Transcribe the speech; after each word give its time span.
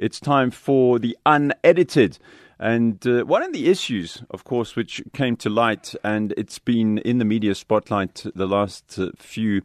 It's 0.00 0.20
time 0.20 0.50
for 0.50 0.98
the 0.98 1.16
unedited. 1.26 2.18
And 2.60 3.04
uh, 3.06 3.24
one 3.24 3.42
of 3.42 3.52
the 3.52 3.68
issues, 3.68 4.22
of 4.30 4.44
course, 4.44 4.74
which 4.74 5.02
came 5.12 5.36
to 5.36 5.50
light, 5.50 5.94
and 6.02 6.34
it's 6.36 6.58
been 6.58 6.98
in 6.98 7.18
the 7.18 7.24
media 7.24 7.54
spotlight 7.54 8.26
the 8.34 8.46
last 8.46 8.98
uh, 8.98 9.10
few, 9.16 9.62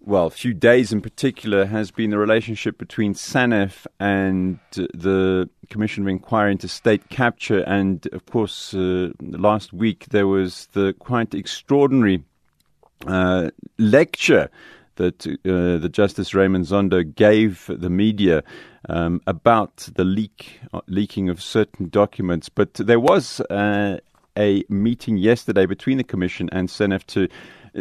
well, 0.00 0.28
few 0.30 0.52
days 0.52 0.92
in 0.92 1.00
particular, 1.00 1.66
has 1.66 1.92
been 1.92 2.10
the 2.10 2.18
relationship 2.18 2.76
between 2.76 3.14
SANEF 3.14 3.86
and 4.00 4.58
uh, 4.76 4.86
the 4.94 5.48
Commission 5.70 6.02
of 6.02 6.08
Inquiry 6.08 6.52
into 6.52 6.66
State 6.66 7.08
Capture. 7.08 7.60
And 7.60 8.06
of 8.12 8.26
course, 8.26 8.74
uh, 8.74 9.12
last 9.20 9.72
week 9.72 10.06
there 10.10 10.26
was 10.26 10.66
the 10.72 10.92
quite 10.98 11.34
extraordinary 11.34 12.24
uh, 13.06 13.50
lecture 13.78 14.50
that 14.96 15.26
uh, 15.26 15.78
the 15.78 15.88
Justice 15.90 16.34
Raymond 16.34 16.66
Zondo 16.66 17.02
gave 17.14 17.70
the 17.72 17.90
media 17.90 18.42
um, 18.88 19.20
about 19.26 19.88
the 19.94 20.04
leak 20.04 20.60
uh, 20.72 20.80
leaking 20.86 21.28
of 21.28 21.42
certain 21.42 21.88
documents. 21.88 22.48
But 22.48 22.74
there 22.74 23.00
was 23.00 23.40
uh, 23.40 23.98
a 24.36 24.64
meeting 24.68 25.16
yesterday 25.16 25.66
between 25.66 25.98
the 25.98 26.04
Commission 26.04 26.48
and 26.52 26.68
SANEF 26.68 27.06
to 27.06 27.28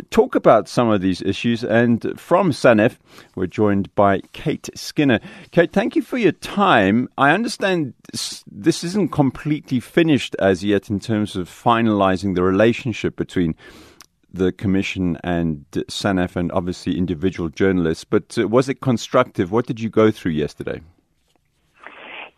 talk 0.09 0.35
about 0.35 0.67
some 0.67 0.89
of 0.89 1.01
these 1.01 1.21
issues. 1.21 1.63
And 1.63 2.19
from 2.19 2.51
SANEF, 2.51 2.97
we're 3.35 3.47
joined 3.47 3.93
by 3.95 4.21
Kate 4.33 4.69
Skinner. 4.75 5.19
Kate, 5.51 5.71
thank 5.71 5.95
you 5.95 6.01
for 6.01 6.17
your 6.17 6.31
time. 6.31 7.09
I 7.17 7.31
understand 7.31 7.93
this 8.11 8.83
isn't 8.83 9.11
completely 9.11 9.79
finished 9.79 10.35
as 10.39 10.63
yet 10.63 10.89
in 10.89 10.99
terms 10.99 11.35
of 11.35 11.49
finalizing 11.49 12.35
the 12.35 12.43
relationship 12.43 13.15
between 13.15 13.55
the 14.35 14.51
Commission 14.51 15.17
and 15.23 15.65
SANEF 15.71 16.35
and 16.35 16.51
obviously 16.51 16.97
individual 16.97 17.49
journalists. 17.49 18.03
But 18.03 18.37
uh, 18.37 18.47
was 18.47 18.69
it 18.69 18.81
constructive? 18.81 19.51
What 19.51 19.65
did 19.65 19.79
you 19.79 19.89
go 19.89 20.11
through 20.11 20.33
yesterday? 20.33 20.81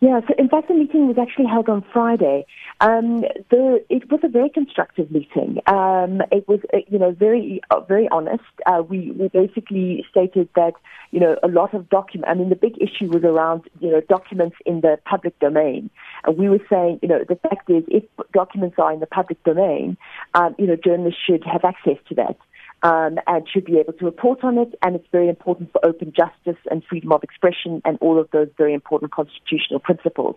Yeah, 0.00 0.20
so 0.28 0.34
in 0.38 0.48
fact, 0.48 0.68
the 0.68 0.74
meeting 0.74 1.08
was 1.08 1.18
actually 1.18 1.46
held 1.46 1.68
on 1.68 1.84
Friday. 1.92 2.46
Um, 2.80 3.22
the, 3.50 3.84
it 3.90 4.08
was 4.08 4.20
a 4.22 4.28
very 4.28 4.48
constructive 4.48 5.10
meeting. 5.10 5.58
Um, 5.66 6.22
it 6.30 6.46
was, 6.46 6.60
uh, 6.72 6.78
you 6.86 7.00
know, 7.00 7.10
very, 7.10 7.60
uh, 7.72 7.80
very 7.80 8.08
honest. 8.10 8.44
Uh, 8.64 8.84
we, 8.88 9.10
we 9.10 9.26
basically 9.26 10.06
stated 10.08 10.48
that, 10.54 10.74
you 11.10 11.18
know, 11.18 11.36
a 11.42 11.48
lot 11.48 11.74
of 11.74 11.88
documents. 11.88 12.30
I 12.30 12.34
mean, 12.34 12.48
the 12.48 12.54
big 12.54 12.80
issue 12.80 13.08
was 13.08 13.24
around, 13.24 13.62
you 13.80 13.90
know, 13.90 14.00
documents 14.02 14.56
in 14.64 14.82
the 14.82 15.00
public 15.04 15.36
domain. 15.40 15.90
And 16.24 16.38
we 16.38 16.48
were 16.48 16.64
saying, 16.70 17.00
you 17.02 17.08
know, 17.08 17.24
the 17.28 17.34
fact 17.34 17.68
is, 17.68 17.82
if 17.88 18.04
documents 18.32 18.76
are 18.78 18.92
in 18.92 19.00
the 19.00 19.06
public 19.06 19.42
domain, 19.42 19.96
um, 20.34 20.54
you 20.58 20.68
know, 20.68 20.76
journalists 20.76 21.20
should 21.26 21.42
have 21.42 21.64
access 21.64 21.96
to 22.08 22.14
that 22.14 22.36
um, 22.82 23.18
and 23.26 23.48
should 23.48 23.64
be 23.64 23.78
able 23.78 23.92
to 23.94 24.04
report 24.04 24.44
on 24.44 24.58
it. 24.58 24.74
And 24.82 24.96
it's 24.96 25.06
very 25.10 25.28
important 25.28 25.72
for 25.72 25.84
open 25.84 26.12
justice 26.16 26.60
and 26.70 26.82
freedom 26.84 27.12
of 27.12 27.22
expression 27.22 27.82
and 27.84 27.98
all 28.00 28.18
of 28.18 28.30
those 28.30 28.48
very 28.56 28.74
important 28.74 29.12
constitutional 29.12 29.80
principles. 29.80 30.36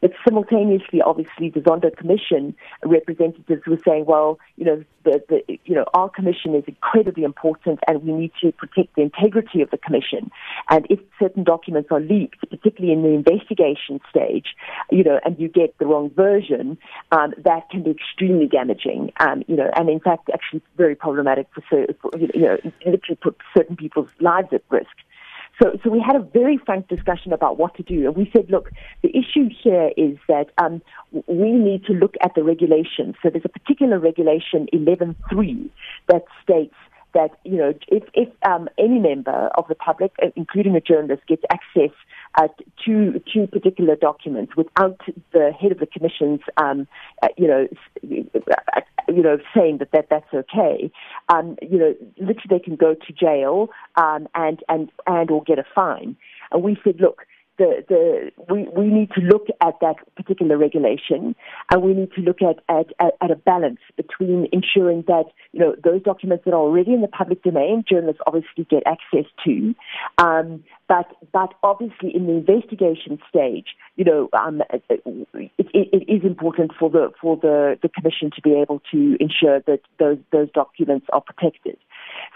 But 0.00 0.12
simultaneously, 0.24 1.00
obviously, 1.02 1.50
the 1.50 1.60
Zondo 1.60 1.94
Commission 1.96 2.54
representatives 2.84 3.62
were 3.66 3.78
saying, 3.84 4.06
well, 4.06 4.38
you 4.56 4.64
know, 4.64 4.84
the, 5.04 5.22
the, 5.28 5.58
you 5.64 5.74
know, 5.74 5.84
our 5.94 6.08
commission 6.08 6.54
is 6.54 6.64
incredibly 6.66 7.24
important 7.24 7.80
and 7.86 8.02
we 8.02 8.12
need 8.12 8.32
to 8.40 8.52
protect 8.52 8.94
the 8.94 9.02
integrity 9.02 9.60
of 9.62 9.70
the 9.70 9.78
commission. 9.78 10.30
And 10.70 10.86
if 10.88 11.00
certain 11.18 11.44
documents 11.44 11.88
are 11.90 12.00
leaked, 12.00 12.48
particularly 12.48 12.92
in 12.92 13.02
the 13.02 13.08
investigation 13.08 14.00
stage, 14.08 14.54
you 14.90 15.02
know, 15.02 15.18
and 15.24 15.38
you 15.38 15.48
get 15.48 15.76
the 15.78 15.86
wrong 15.86 16.10
version, 16.10 16.78
um, 17.10 17.34
that 17.44 17.68
can 17.70 17.82
be 17.82 17.90
extremely 17.90 18.46
damaging, 18.46 19.12
um, 19.20 19.42
you 19.48 19.56
know, 19.56 19.70
and 19.74 19.88
in 19.88 20.00
fact, 20.00 20.30
actually 20.32 20.62
very 20.76 20.94
problematic 20.94 21.48
for, 21.54 21.62
for 22.00 22.10
you 22.18 22.40
know, 22.40 22.58
literally 22.86 23.18
put 23.20 23.36
certain 23.56 23.76
people's 23.76 24.10
lives 24.20 24.48
at 24.52 24.62
risk. 24.70 24.88
So, 25.60 25.78
so 25.82 25.90
we 25.90 26.00
had 26.00 26.16
a 26.16 26.20
very 26.20 26.58
frank 26.64 26.88
discussion 26.88 27.32
about 27.32 27.58
what 27.58 27.74
to 27.76 27.82
do. 27.82 28.06
And 28.06 28.16
we 28.16 28.30
said, 28.32 28.50
look, 28.50 28.70
the 29.02 29.10
issue 29.10 29.48
here 29.62 29.90
is 29.96 30.16
that 30.28 30.46
um, 30.58 30.82
we 31.26 31.52
need 31.52 31.84
to 31.86 31.92
look 31.92 32.14
at 32.22 32.34
the 32.34 32.42
regulations. 32.42 33.16
So 33.22 33.30
there's 33.30 33.44
a 33.44 33.48
particular 33.48 33.98
regulation 33.98 34.66
11.3 34.72 35.70
that 36.08 36.24
states 36.42 36.74
that 37.14 37.30
you 37.44 37.56
know 37.56 37.74
if 37.88 38.04
if 38.14 38.28
um, 38.46 38.68
any 38.78 38.98
member 38.98 39.50
of 39.56 39.68
the 39.68 39.74
public, 39.74 40.12
uh, 40.22 40.28
including 40.36 40.74
a 40.76 40.80
journalist, 40.80 41.22
gets 41.26 41.42
access 41.50 41.94
uh, 42.36 42.48
to 42.84 43.20
to 43.32 43.46
particular 43.46 43.96
documents 43.96 44.56
without 44.56 44.98
the 45.32 45.52
head 45.58 45.72
of 45.72 45.78
the 45.78 45.86
commission's 45.86 46.40
um, 46.56 46.86
uh, 47.22 47.28
you 47.36 47.46
know 47.46 47.68
uh, 48.50 48.80
you 49.16 49.22
know 49.22 49.38
saying 49.54 49.78
that, 49.78 49.92
that 49.92 50.06
that's 50.10 50.32
okay, 50.34 50.90
um, 51.28 51.56
you 51.62 51.78
know 51.78 51.94
literally 52.18 52.48
they 52.48 52.58
can 52.58 52.76
go 52.76 52.94
to 52.94 53.12
jail 53.12 53.68
um, 53.96 54.28
and 54.34 54.60
and 54.68 54.90
and 55.06 55.30
or 55.30 55.42
get 55.42 55.58
a 55.58 55.64
fine. 55.74 56.16
And 56.50 56.62
we 56.62 56.78
said, 56.84 57.00
look, 57.00 57.26
the, 57.58 57.84
the, 57.88 58.30
we, 58.52 58.66
we 58.74 58.86
need 58.86 59.10
to 59.12 59.20
look 59.20 59.46
at 59.60 59.74
that 59.80 59.96
particular 60.16 60.56
regulation 60.56 61.34
and 61.70 61.82
we 61.82 61.92
need 61.92 62.12
to 62.12 62.20
look 62.22 62.38
at, 62.40 62.58
at, 62.68 62.86
at, 63.00 63.30
a 63.30 63.36
balance 63.36 63.80
between 63.96 64.48
ensuring 64.52 65.04
that, 65.06 65.24
you 65.52 65.60
know, 65.60 65.74
those 65.82 66.02
documents 66.02 66.44
that 66.44 66.52
are 66.52 66.60
already 66.60 66.92
in 66.92 67.02
the 67.02 67.08
public 67.08 67.42
domain, 67.42 67.84
journalists 67.88 68.22
obviously 68.26 68.64
get 68.70 68.82
access 68.86 69.30
to, 69.44 69.74
um, 70.18 70.64
but, 70.88 71.06
but 71.32 71.54
obviously 71.62 72.14
in 72.14 72.26
the 72.26 72.32
investigation 72.32 73.18
stage, 73.28 73.68
you 73.96 74.04
know, 74.04 74.28
um, 74.32 74.62
it, 74.88 75.02
it, 75.58 75.88
it 75.92 76.12
is 76.12 76.24
important 76.24 76.72
for 76.78 76.90
the, 76.90 77.12
for 77.20 77.36
the, 77.36 77.78
the 77.82 77.88
commission 77.88 78.30
to 78.34 78.42
be 78.42 78.54
able 78.54 78.80
to 78.90 79.16
ensure 79.20 79.60
that 79.66 79.80
those, 79.98 80.18
those 80.32 80.50
documents 80.52 81.06
are 81.12 81.20
protected. 81.20 81.76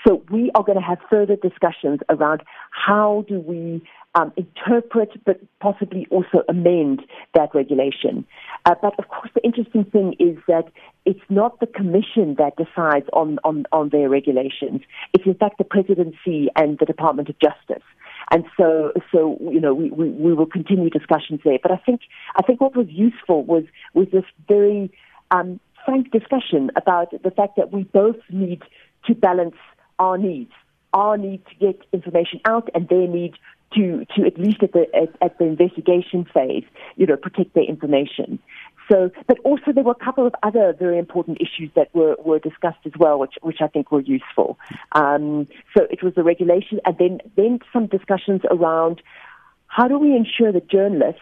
So 0.06 0.22
we 0.31 0.50
are 0.54 0.62
going 0.62 0.78
to 0.78 0.84
have 0.84 0.98
further 1.10 1.37
discussions 1.37 2.00
around 2.09 2.43
how 2.71 3.25
do 3.28 3.41
we 3.41 3.83
um, 4.16 4.32
interpret 4.37 5.10
but 5.25 5.38
possibly 5.60 6.06
also 6.10 6.43
amend 6.49 7.03
that 7.34 7.54
regulation. 7.54 8.27
Uh, 8.65 8.75
but 8.81 8.99
of 8.99 9.09
course, 9.09 9.31
the 9.34 9.44
interesting 9.44 9.84
thing 9.84 10.15
is 10.19 10.37
that 10.49 10.65
it's 11.04 11.21
not 11.28 11.60
the 11.60 11.66
Commission 11.66 12.34
that 12.38 12.56
decides 12.56 13.06
on, 13.12 13.38
on, 13.44 13.66
on 13.72 13.91
their 13.91 14.09
regulations. 14.09 14.81
It's 15.12 15.27
in 15.27 15.34
fact 15.34 15.59
the 15.59 15.65
Presidency 15.65 16.49
and 16.56 16.78
the 16.78 16.87
Department 16.87 17.28
of 17.28 17.37
Justice. 17.38 17.84
And 18.31 18.44
so, 18.59 18.93
so 19.12 19.38
you 19.53 19.60
know, 19.60 19.75
we, 19.75 19.91
we, 19.91 20.09
we 20.09 20.33
will 20.33 20.47
continue 20.47 20.88
discussions 20.88 21.41
there. 21.44 21.59
But 21.62 21.72
I 21.72 21.77
think, 21.77 22.00
I 22.37 22.43
think 22.43 22.60
what 22.60 22.75
was 22.75 22.88
useful 22.88 23.44
was, 23.44 23.65
was 23.93 24.09
this 24.12 24.25
very 24.48 24.91
um, 25.31 25.60
frank 25.84 26.10
discussion 26.10 26.71
about 26.75 27.10
the 27.10 27.31
fact 27.31 27.56
that 27.56 27.71
we 27.71 27.84
both 27.84 28.16
need 28.31 28.62
to 29.04 29.15
balance 29.15 29.56
our 29.98 30.16
needs 30.16 30.53
our 30.97 31.19
need 31.19 31.43
to 31.47 31.54
get 31.56 31.78
information 31.93 32.41
out 32.47 32.71
and 32.75 32.88
their 32.88 33.06
need 33.06 33.34
to, 33.75 34.06
to 34.16 34.27
at 34.27 34.38
least 34.38 34.62
at 34.62 34.72
the, 34.72 34.87
at, 34.94 35.10
at 35.21 35.38
the 35.38 35.44
investigation 35.44 36.27
phase, 36.32 36.65
you 36.97 37.06
know, 37.06 37.16
protect 37.16 37.54
their 37.54 37.65
information. 37.65 38.38
So, 38.91 39.10
but 39.27 39.38
also 39.41 39.72
there 39.75 39.82
were 39.82 39.97
a 40.00 40.04
couple 40.04 40.27
of 40.27 40.34
other 40.43 40.72
very 40.78 40.99
important 40.99 41.38
issues 41.41 41.71
that 41.75 41.93
were, 41.94 42.16
were 42.25 42.38
discussed 42.38 42.78
as 42.84 42.93
well, 42.99 43.19
which, 43.19 43.34
which 43.43 43.59
I 43.60 43.66
think 43.66 43.91
were 43.91 44.00
useful. 44.00 44.59
Um, 44.93 45.49
so 45.77 45.87
it 45.91 46.03
was 46.03 46.15
the 46.15 46.22
regulation 46.22 46.81
and 46.84 46.97
then, 46.99 47.21
then 47.37 47.59
some 47.72 47.87
discussions 47.87 48.43
around 48.49 49.03
how 49.66 49.88
do 49.88 49.98
we 49.98 50.15
ensure 50.15 50.53
that 50.53 50.71
journalists 50.71 51.21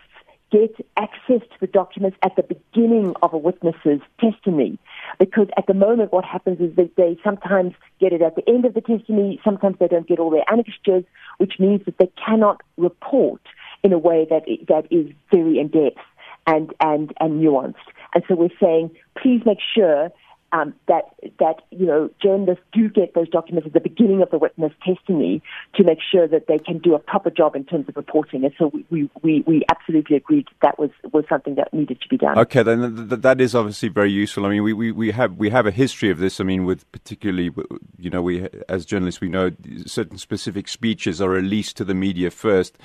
get 0.55 0.87
access 0.97 1.41
to 1.41 1.61
the 1.61 1.67
documents 1.67 2.17
at 2.23 2.37
the 2.37 2.43
beginning 2.43 3.13
of 3.23 3.33
a 3.35 3.39
witness's 3.39 4.01
testimony. 4.21 4.79
Because 5.19 5.49
at 5.57 5.67
the 5.67 5.75
moment, 5.75 6.13
what 6.13 6.25
happens 6.25 6.61
is 6.61 6.77
that 6.77 6.95
they 6.97 7.19
sometimes 7.25 7.75
get 8.01 8.13
it 8.13 8.23
at 8.23 8.37
the 8.37 8.49
end 8.49 8.65
of 8.65 8.75
the 8.75 8.81
testimony, 8.81 9.41
sometimes 9.45 9.77
they 9.81 9.89
don't 9.89 10.07
get 10.07 10.21
all 10.21 10.31
their 10.31 10.45
annexures, 10.49 11.05
which 11.39 11.55
means 11.59 11.85
that 11.87 11.99
they 11.99 12.11
cannot 12.25 12.63
report 12.77 13.43
in 13.83 13.93
a 13.93 13.99
way 13.99 14.27
that, 14.31 14.45
that 14.69 14.87
is 14.93 15.13
very 15.33 15.59
in 15.59 15.69
depth 15.69 15.99
and, 16.47 16.73
and, 16.81 17.13
and 17.21 17.43
nuanced. 17.43 17.75
And 18.15 18.23
so 18.29 18.37
we're 18.37 18.49
saying, 18.63 18.91
please 19.21 19.43
make 19.45 19.59
sure 19.75 20.11
um, 20.55 20.73
that 20.87 21.05
that 21.41 21.63
you 21.71 21.85
know 21.85 22.09
journalists 22.23 22.65
do 22.73 22.89
get 22.89 23.15
those 23.15 23.29
documents 23.29 23.67
at 23.67 23.73
the 23.73 23.81
beginning 23.81 24.23
of 24.23 24.31
the 24.31 24.39
witness 24.39 24.73
testimony 24.87 25.43
to 25.75 25.83
make 25.83 25.99
sure 26.13 26.29
that 26.29 26.47
they 26.47 26.59
can 26.59 26.79
do 26.79 26.95
a 26.95 26.99
proper 26.99 27.29
job 27.29 27.57
in 27.57 27.65
terms 27.65 27.89
of 27.89 27.97
reporting. 27.97 28.45
And 28.45 28.55
so 28.57 28.71
we 28.89 29.11
we, 29.23 29.43
we 29.47 29.65
absolutely 29.69 30.17
agreed 30.17 30.47
that 30.63 30.79
was 30.79 30.91
was 31.13 31.25
something 31.29 31.57
that 31.57 31.75
needed 31.75 32.01
to 32.01 32.09
be 32.09 32.17
done. 32.17 32.39
Okay, 32.39 32.63
then 32.63 33.09
that 33.09 33.41
is 33.41 33.55
obviously 33.55 33.89
very 33.89 34.13
useful. 34.13 34.47
I 34.47 34.51
mean, 34.51 34.63
we, 34.63 34.73
we, 34.73 34.93
we 34.93 35.11
have 35.11 35.37
we 35.37 35.51
have 35.51 35.67
a 35.67 35.73
history 35.73 36.11
of 36.11 36.19
this. 36.19 36.41
I 36.41 36.45
mean, 36.45 36.65
with 36.65 36.91
particularly 36.93 37.51
you 37.99 38.11
know 38.11 38.23
we 38.23 38.49
as 38.69 38.87
journalists 38.87 39.21
we 39.21 39.29
know 39.29 39.51
certain 39.87 40.19
specific 40.19 40.69
speeches 40.69 41.21
are 41.21 41.31
released 41.31 41.77
to 41.79 41.85
the 41.85 41.95
media 41.95 42.31
first. 42.31 42.79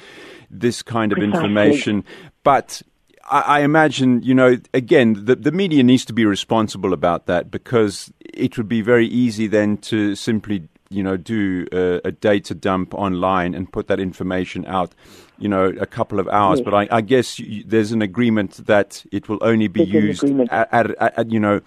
This 0.49 0.81
kind 0.81 1.11
of 1.11 1.17
Precisely. 1.17 1.37
information, 1.37 2.03
but 2.43 2.81
I, 3.29 3.41
I 3.41 3.59
imagine, 3.61 4.21
you 4.23 4.33
know, 4.33 4.57
again, 4.73 5.25
the, 5.25 5.35
the 5.35 5.51
media 5.51 5.83
needs 5.83 6.05
to 6.05 6.13
be 6.13 6.25
responsible 6.25 6.93
about 6.93 7.25
that 7.27 7.51
because 7.51 8.11
it 8.21 8.57
would 8.57 8.67
be 8.67 8.81
very 8.81 9.07
easy 9.07 9.47
then 9.47 9.77
to 9.77 10.15
simply, 10.15 10.67
you 10.89 11.03
know, 11.03 11.17
do 11.17 11.67
a, 11.71 12.01
a 12.05 12.11
data 12.11 12.55
dump 12.55 12.93
online 12.93 13.53
and 13.53 13.71
put 13.71 13.87
that 13.87 13.99
information 13.99 14.65
out, 14.65 14.93
you 15.37 15.47
know, 15.47 15.65
a 15.79 15.85
couple 15.85 16.19
of 16.19 16.27
hours. 16.27 16.59
Yes. 16.59 16.65
But 16.65 16.73
I, 16.73 16.87
I 16.97 17.01
guess 17.01 17.39
you, 17.39 17.63
there's 17.65 17.91
an 17.91 18.01
agreement 18.01 18.65
that 18.65 19.05
it 19.11 19.29
will 19.29 19.39
only 19.41 19.67
be 19.67 19.85
there's 19.85 20.23
used 20.23 20.49
at, 20.49 20.73
at, 20.73 21.17
at, 21.17 21.31
you 21.31 21.39
know, 21.39 21.61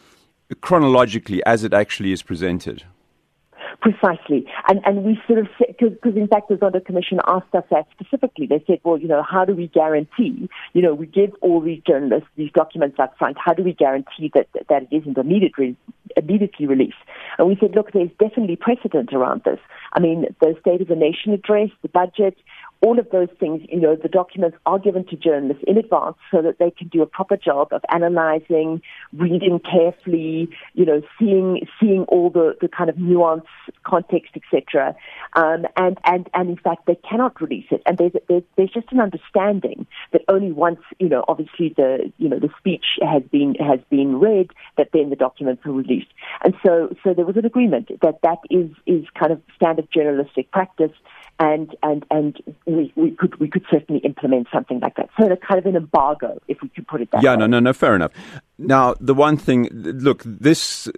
chronologically 0.61 1.43
as 1.47 1.65
it 1.65 1.73
actually 1.73 2.13
is 2.13 2.23
presented. 2.23 2.85
Precisely. 3.83 4.47
And, 4.69 4.81
and 4.85 5.03
we 5.03 5.19
sort 5.27 5.41
of 5.41 5.49
because 5.59 6.17
in 6.17 6.29
fact 6.29 6.49
the 6.49 6.55
Zondo 6.55 6.85
Commission 6.85 7.19
asked 7.27 7.53
us 7.53 7.65
that 7.73 7.89
specifically. 7.91 8.47
They 8.47 8.63
said, 8.65 8.79
well, 8.85 8.97
you 8.97 9.09
know, 9.09 9.25
how 9.29 9.45
do 9.45 9.57
we 9.57 9.67
guarantee, 9.67 10.49
you 10.73 10.83
know, 10.83 10.95
we 10.95 11.07
give 11.07 11.31
all 11.41 11.61
these 11.61 11.83
journalists 11.85 12.29
these 12.37 12.53
documents 12.53 12.99
up 13.01 13.19
front, 13.19 13.39
how 13.45 13.55
do 13.55 13.65
we 13.65 13.73
guarantee 13.73 14.31
that, 14.35 14.47
that 14.69 14.83
it 14.89 14.97
isn't 14.97 15.19
immediately, 15.19 15.77
immediately 16.17 16.67
released? 16.67 16.95
And 17.39 17.49
we 17.49 17.57
said, 17.59 17.75
look, 17.75 17.91
there's 17.93 18.11
definitely 18.21 18.55
precedent 18.55 19.13
around 19.13 19.43
this. 19.45 19.59
I 19.95 19.99
mean, 19.99 20.27
the 20.41 20.55
State 20.61 20.81
of 20.81 20.87
the 20.87 20.95
Nation 20.95 21.33
address, 21.33 21.71
the 21.83 21.89
budget, 21.89 22.37
all 22.83 22.99
of 22.99 23.09
those 23.11 23.29
things, 23.39 23.63
you 23.69 23.81
know, 23.81 23.95
the 23.95 24.09
documents 24.09 24.57
are 24.67 24.79
given 24.79 25.07
to 25.07 25.17
journalists 25.17 25.63
in 25.69 25.79
advance 25.79 26.17
so 26.33 26.43
that 26.43 26.59
they 26.59 26.71
can 26.71 26.89
do 26.89 27.01
a 27.01 27.07
proper 27.07 27.37
job 27.37 27.69
of 27.71 27.81
analyzing, 27.91 28.83
reading 29.13 29.61
carefully, 29.61 30.49
you 30.75 30.85
know, 30.85 31.01
seeing 31.19 31.65
seeing 31.81 32.03
all 32.09 32.29
the, 32.29 32.57
the 32.61 32.67
kind 32.67 32.91
of 32.91 32.99
nuance, 32.99 33.47
context, 33.85 34.33
etc. 34.35 34.97
Um, 35.35 35.65
and 35.77 35.97
and 36.05 36.29
and 36.35 36.51
in 36.51 36.57
fact, 36.57 36.87
they 36.87 36.97
cannot 37.09 37.41
release 37.41 37.67
it. 37.71 37.83
And 37.87 37.99
there's, 37.99 38.13
there's 38.29 38.43
there's 38.57 38.73
just 38.73 38.91
an 38.91 39.01
understanding 39.01 39.87
that 40.13 40.23
only 40.29 40.51
once, 40.51 40.81
you 40.99 41.09
know, 41.09 41.25
obviously 41.29 41.73
the 41.77 42.13
you 42.19 42.29
know 42.29 42.41
the 42.41 42.51
speech 42.59 42.99
has 43.01 43.23
been 43.31 43.55
has 43.61 43.79
been 43.91 44.19
read, 44.19 44.51
that 44.77 44.89
then 44.93 45.09
the 45.11 45.17
documents 45.17 45.65
are 45.65 45.73
released. 45.73 46.11
And 46.45 46.55
so 46.67 46.95
so 47.05 47.15
there 47.15 47.25
was 47.25 47.37
an 47.37 47.47
agreement 47.47 47.91
that 48.03 48.19
that 48.23 48.39
is 48.51 48.71
is 48.87 49.05
kind 49.17 49.31
of 49.31 49.41
standard 49.55 49.87
journalistic 49.95 50.51
practice 50.51 50.91
and 51.39 51.75
and 51.83 52.05
and 52.11 52.39
we, 52.67 52.93
we 52.97 53.11
could 53.13 53.39
we 53.41 53.49
could 53.49 53.65
certainly 53.71 54.01
implement 54.03 54.49
something 54.53 54.81
like 54.81 54.97
that. 54.97 55.09
So 55.19 55.31
it's 55.31 55.43
kind 55.45 55.59
of 55.59 55.67
an 55.67 55.77
embargo, 55.77 56.39
if 56.49 56.63
we 56.63 56.69
could 56.69 56.87
put 56.87 57.01
it 57.01 57.11
that 57.13 57.23
yeah, 57.23 57.33
way. 57.33 57.39
no, 57.39 57.47
no, 57.47 57.61
no, 57.61 57.73
fair 57.73 57.95
enough. 57.95 58.13
Now, 58.59 58.95
the 59.01 59.15
one 59.15 59.37
thing, 59.37 59.69
look, 59.73 60.23
this 60.25 60.89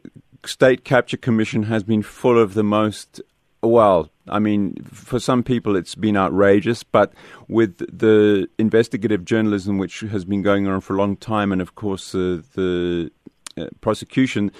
state 0.44 0.84
capture 0.84 1.16
commission 1.16 1.64
has 1.64 1.82
been 1.82 2.02
full 2.02 2.38
of 2.38 2.54
the 2.54 2.64
most. 2.64 3.20
Well, 3.62 4.10
I 4.28 4.40
mean, 4.40 4.76
for 4.84 5.18
some 5.18 5.42
people 5.42 5.74
it's 5.76 5.94
been 5.94 6.16
outrageous, 6.16 6.82
but 6.82 7.14
with 7.48 7.78
the 7.78 8.46
investigative 8.58 9.24
journalism 9.24 9.78
which 9.78 10.00
has 10.00 10.24
been 10.26 10.42
going 10.42 10.66
on 10.66 10.80
for 10.82 10.94
a 10.94 10.98
long 10.98 11.16
time, 11.16 11.50
and 11.50 11.62
of 11.62 11.74
course 11.74 12.14
uh, 12.14 12.42
the 12.54 13.10
uh, 13.56 13.66
prosecution 13.80 14.50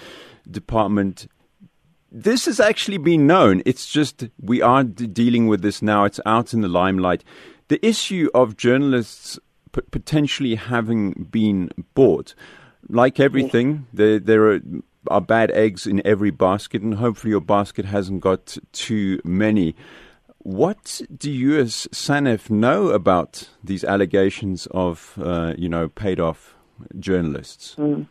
department 0.51 1.27
this 2.15 2.47
has 2.47 2.61
actually 2.61 2.99
been 2.99 3.27
known. 3.27 3.61
It's 3.67 3.89
just 3.89 4.29
we 4.41 4.63
are 4.63 4.85
d- 4.85 5.09
dealing 5.09 5.49
with 5.49 5.63
this 5.63 5.83
now. 5.83 6.05
It's 6.05 6.21
out 6.25 6.55
in 6.55 6.61
the 6.61 6.69
limelight. 6.69 7.25
The 7.69 7.85
issue 7.85 8.31
of 8.33 8.57
journalists 8.57 9.39
p- 9.73 9.81
potentially 9.91 10.55
having 10.55 11.27
been 11.31 11.71
bought, 11.95 12.35
like 12.89 13.19
everything, 13.19 13.87
there 13.93 14.21
there 14.21 14.53
are, 14.53 14.61
are 15.09 15.21
bad 15.21 15.51
eggs 15.51 15.87
in 15.87 16.07
every 16.07 16.31
basket, 16.31 16.83
and 16.83 16.95
hopefully 16.95 17.33
your 17.33 17.41
basket 17.41 17.85
hasn't 17.85 18.21
got 18.21 18.57
too 18.73 19.21
many. 19.25 19.75
What 20.39 21.01
do 21.17 21.31
you, 21.31 21.59
as 21.59 21.89
SANEF, 21.91 22.51
know 22.51 22.89
about 22.89 23.49
these 23.65 23.83
allegations 23.83 24.69
of, 24.73 25.19
uh, 25.21 25.55
you 25.57 25.71
know, 25.71 25.89
paid 25.89 26.21
off 26.21 26.55
journalists? 27.01 27.75
Mm. 27.77 28.07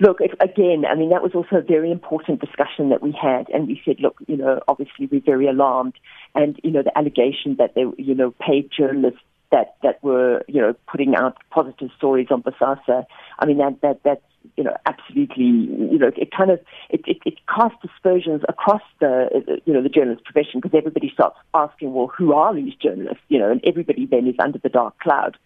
Look, 0.00 0.16
if, 0.20 0.32
again, 0.40 0.84
I 0.90 0.94
mean, 0.94 1.10
that 1.10 1.22
was 1.22 1.32
also 1.34 1.56
a 1.56 1.60
very 1.62 1.92
important 1.92 2.40
discussion 2.40 2.88
that 2.88 3.02
we 3.02 3.12
had. 3.12 3.50
And 3.50 3.68
we 3.68 3.80
said, 3.84 3.96
look, 4.00 4.16
you 4.26 4.36
know, 4.36 4.60
obviously 4.66 5.06
we're 5.06 5.20
very 5.20 5.46
alarmed. 5.46 5.94
And, 6.34 6.58
you 6.64 6.70
know, 6.70 6.82
the 6.82 6.96
allegation 6.96 7.56
that 7.58 7.74
they, 7.74 7.84
you 7.98 8.14
know, 8.14 8.34
paid 8.40 8.70
journalists 8.76 9.20
that, 9.52 9.76
that 9.82 10.02
were, 10.02 10.42
you 10.48 10.60
know, 10.60 10.74
putting 10.90 11.14
out 11.16 11.36
positive 11.50 11.90
stories 11.98 12.28
on 12.30 12.42
Bosasa. 12.42 13.04
I 13.38 13.46
mean, 13.46 13.58
that, 13.58 13.80
that, 13.82 14.00
that's, 14.02 14.22
you 14.56 14.64
know, 14.64 14.74
absolutely, 14.86 15.44
you 15.44 15.98
know, 15.98 16.10
it 16.16 16.30
kind 16.34 16.50
of, 16.50 16.60
it, 16.88 17.02
it, 17.06 17.18
it 17.26 17.34
casts 17.46 17.84
aspersions 17.84 18.40
across 18.48 18.82
the, 19.00 19.60
you 19.66 19.74
know, 19.74 19.82
the 19.82 19.90
journalist 19.90 20.24
profession 20.24 20.60
because 20.60 20.76
everybody 20.76 21.10
starts 21.12 21.36
asking, 21.52 21.92
well, 21.92 22.10
who 22.16 22.32
are 22.32 22.54
these 22.54 22.74
journalists? 22.74 23.22
You 23.28 23.38
know, 23.38 23.50
and 23.50 23.60
everybody 23.66 24.06
then 24.06 24.26
is 24.26 24.36
under 24.38 24.58
the 24.58 24.70
dark 24.70 24.98
cloud. 25.00 25.36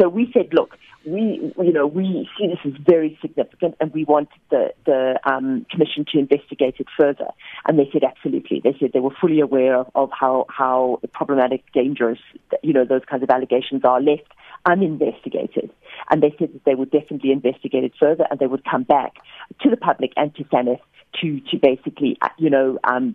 So 0.00 0.08
we 0.08 0.30
said, 0.32 0.48
look, 0.52 0.76
we, 1.06 1.52
you 1.58 1.72
know, 1.72 1.86
we 1.86 2.28
see 2.38 2.46
this 2.48 2.58
as 2.64 2.72
very 2.84 3.18
significant, 3.20 3.76
and 3.80 3.92
we 3.92 4.04
want 4.04 4.28
the 4.50 4.72
the 4.86 5.20
um, 5.24 5.66
commission 5.70 6.04
to 6.12 6.18
investigate 6.18 6.76
it 6.78 6.86
further. 6.98 7.28
And 7.66 7.78
they 7.78 7.88
said 7.92 8.04
absolutely. 8.04 8.60
They 8.64 8.74
said 8.80 8.92
they 8.92 9.00
were 9.00 9.14
fully 9.20 9.40
aware 9.40 9.76
of, 9.76 9.90
of 9.94 10.10
how 10.18 10.46
how 10.48 11.00
problematic, 11.12 11.62
dangerous, 11.72 12.20
you 12.62 12.72
know, 12.72 12.84
those 12.84 13.02
kinds 13.08 13.22
of 13.22 13.30
allegations 13.30 13.82
are 13.84 14.00
left 14.00 14.32
uninvestigated. 14.66 15.70
And 16.10 16.22
they 16.22 16.34
said 16.38 16.52
that 16.52 16.64
they 16.64 16.74
would 16.74 16.90
definitely 16.90 17.32
investigate 17.32 17.84
it 17.84 17.92
further, 17.98 18.26
and 18.30 18.38
they 18.38 18.46
would 18.46 18.64
come 18.64 18.82
back 18.82 19.14
to 19.62 19.70
the 19.70 19.76
public 19.76 20.12
and 20.16 20.34
to 20.36 20.44
SANEF 20.44 20.80
to 21.20 21.40
to 21.40 21.58
basically, 21.58 22.16
uh, 22.22 22.28
you 22.38 22.50
know, 22.50 22.78
um, 22.84 23.14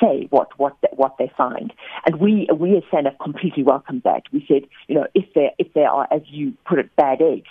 say 0.00 0.26
what 0.30 0.48
what 0.58 0.76
what 0.92 1.16
they 1.18 1.30
find. 1.36 1.72
And 2.04 2.16
we 2.16 2.48
we 2.54 2.76
as 2.76 2.82
SANEF 2.92 3.18
completely 3.22 3.62
welcomed 3.62 4.02
that. 4.04 4.22
We 4.32 4.44
said, 4.46 4.68
you 4.88 4.94
know, 4.94 5.06
if 5.14 5.24
there 5.34 5.50
if 5.58 5.72
there 5.74 5.90
are, 5.90 6.06
as 6.10 6.22
you 6.26 6.54
put 6.66 6.78
it, 6.78 6.94
bad 6.96 7.20
eggs, 7.22 7.48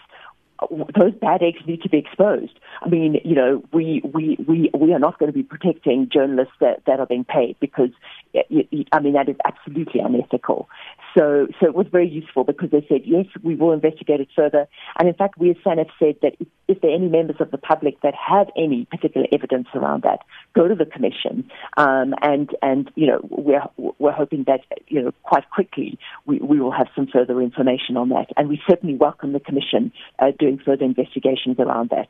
those 0.98 1.14
bad 1.20 1.44
eggs 1.44 1.60
need 1.68 1.82
to 1.82 1.90
be 1.90 1.98
exposed. 1.98 2.60
I 2.82 2.90
mean, 2.90 3.20
you 3.26 3.36
know, 3.36 3.64
we 3.74 4.02
we 4.14 4.38
we 4.48 4.70
we 4.78 4.94
are 4.94 5.00
not 5.00 5.20
going 5.20 5.32
to 5.32 5.34
be 5.34 5.44
protecting 5.44 6.10
journalists 6.12 6.54
that 6.62 6.84
that 6.86 7.00
are 7.00 7.06
being 7.06 7.26
paid 7.26 7.58
because, 7.60 7.90
I 8.36 9.00
mean, 9.00 9.14
that 9.14 9.28
is 9.28 9.36
absolutely 9.46 10.00
unethical. 10.00 10.70
So 11.18 11.48
so 11.60 11.68
it 11.68 11.74
was 11.74 11.88
very 11.92 12.10
useful 12.10 12.44
because 12.44 12.72
they 12.72 12.86
said 12.90 13.02
yes, 13.06 13.26
we 13.42 13.56
will 13.56 13.72
investigate 13.72 14.20
it 14.20 14.28
further. 14.36 14.68
And 15.00 15.08
in 15.08 15.16
fact, 15.16 15.38
we 15.38 15.50
as 15.52 15.56
SANEF 15.66 15.88
said 15.98 16.16
that 16.22 16.34
if, 16.40 16.48
if 16.68 16.82
there 16.82 16.92
are 16.92 16.96
any 16.96 17.08
members 17.08 17.38
of 17.40 17.52
the 17.52 17.58
public 17.58 18.02
that 18.02 18.14
have 18.16 18.48
any 18.58 18.86
particular 18.86 19.28
evidence 19.32 19.68
around 19.74 20.04
that, 20.04 20.20
go 20.54 20.68
to 20.68 20.76
the 20.76 20.86
commission. 20.86 21.50
Um, 21.78 22.14
and 22.22 22.50
and 22.62 22.92
you 22.96 23.08
know, 23.08 23.20
we're 23.30 23.64
we're 23.78 24.12
hoping 24.12 24.44
that 24.48 24.62
you 24.88 25.02
know 25.02 25.12
quite 25.24 25.50
quickly 25.50 25.98
we 26.26 26.40
we 26.40 26.60
will 26.60 26.72
have 26.72 26.88
some 26.96 27.08
further 27.08 27.42
information 27.42 27.96
on 27.96 28.10
that. 28.10 28.28
And 28.36 28.50
we 28.50 28.62
certainly 28.70 28.96
welcome 28.96 29.34
the 29.34 29.40
commission. 29.40 29.92
Uh, 30.20 30.32
doing 30.38 30.60
further 30.64 30.86
investigations 30.86 31.58
around 31.60 31.90
that. 31.92 32.08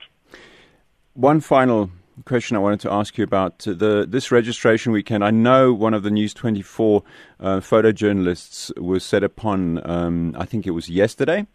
One 1.14 1.40
final 1.40 1.92
question 2.24 2.56
I 2.56 2.60
wanted 2.60 2.80
to 2.82 2.92
ask 2.92 3.18
you 3.18 3.24
about 3.24 3.60
the 3.60 4.06
this 4.08 4.32
registration 4.32 4.92
weekend. 4.92 5.24
I 5.24 5.32
know 5.32 5.74
one 5.74 5.94
of 5.94 6.04
the 6.04 6.12
News 6.12 6.34
24 6.34 7.04
uh, 7.40 7.46
photojournalists 7.58 8.78
was 8.80 9.04
set 9.04 9.24
upon. 9.24 9.88
Um, 9.90 10.36
I 10.38 10.46
think 10.46 10.66
it 10.66 10.72
was 10.72 10.90
yesterday, 10.90 11.46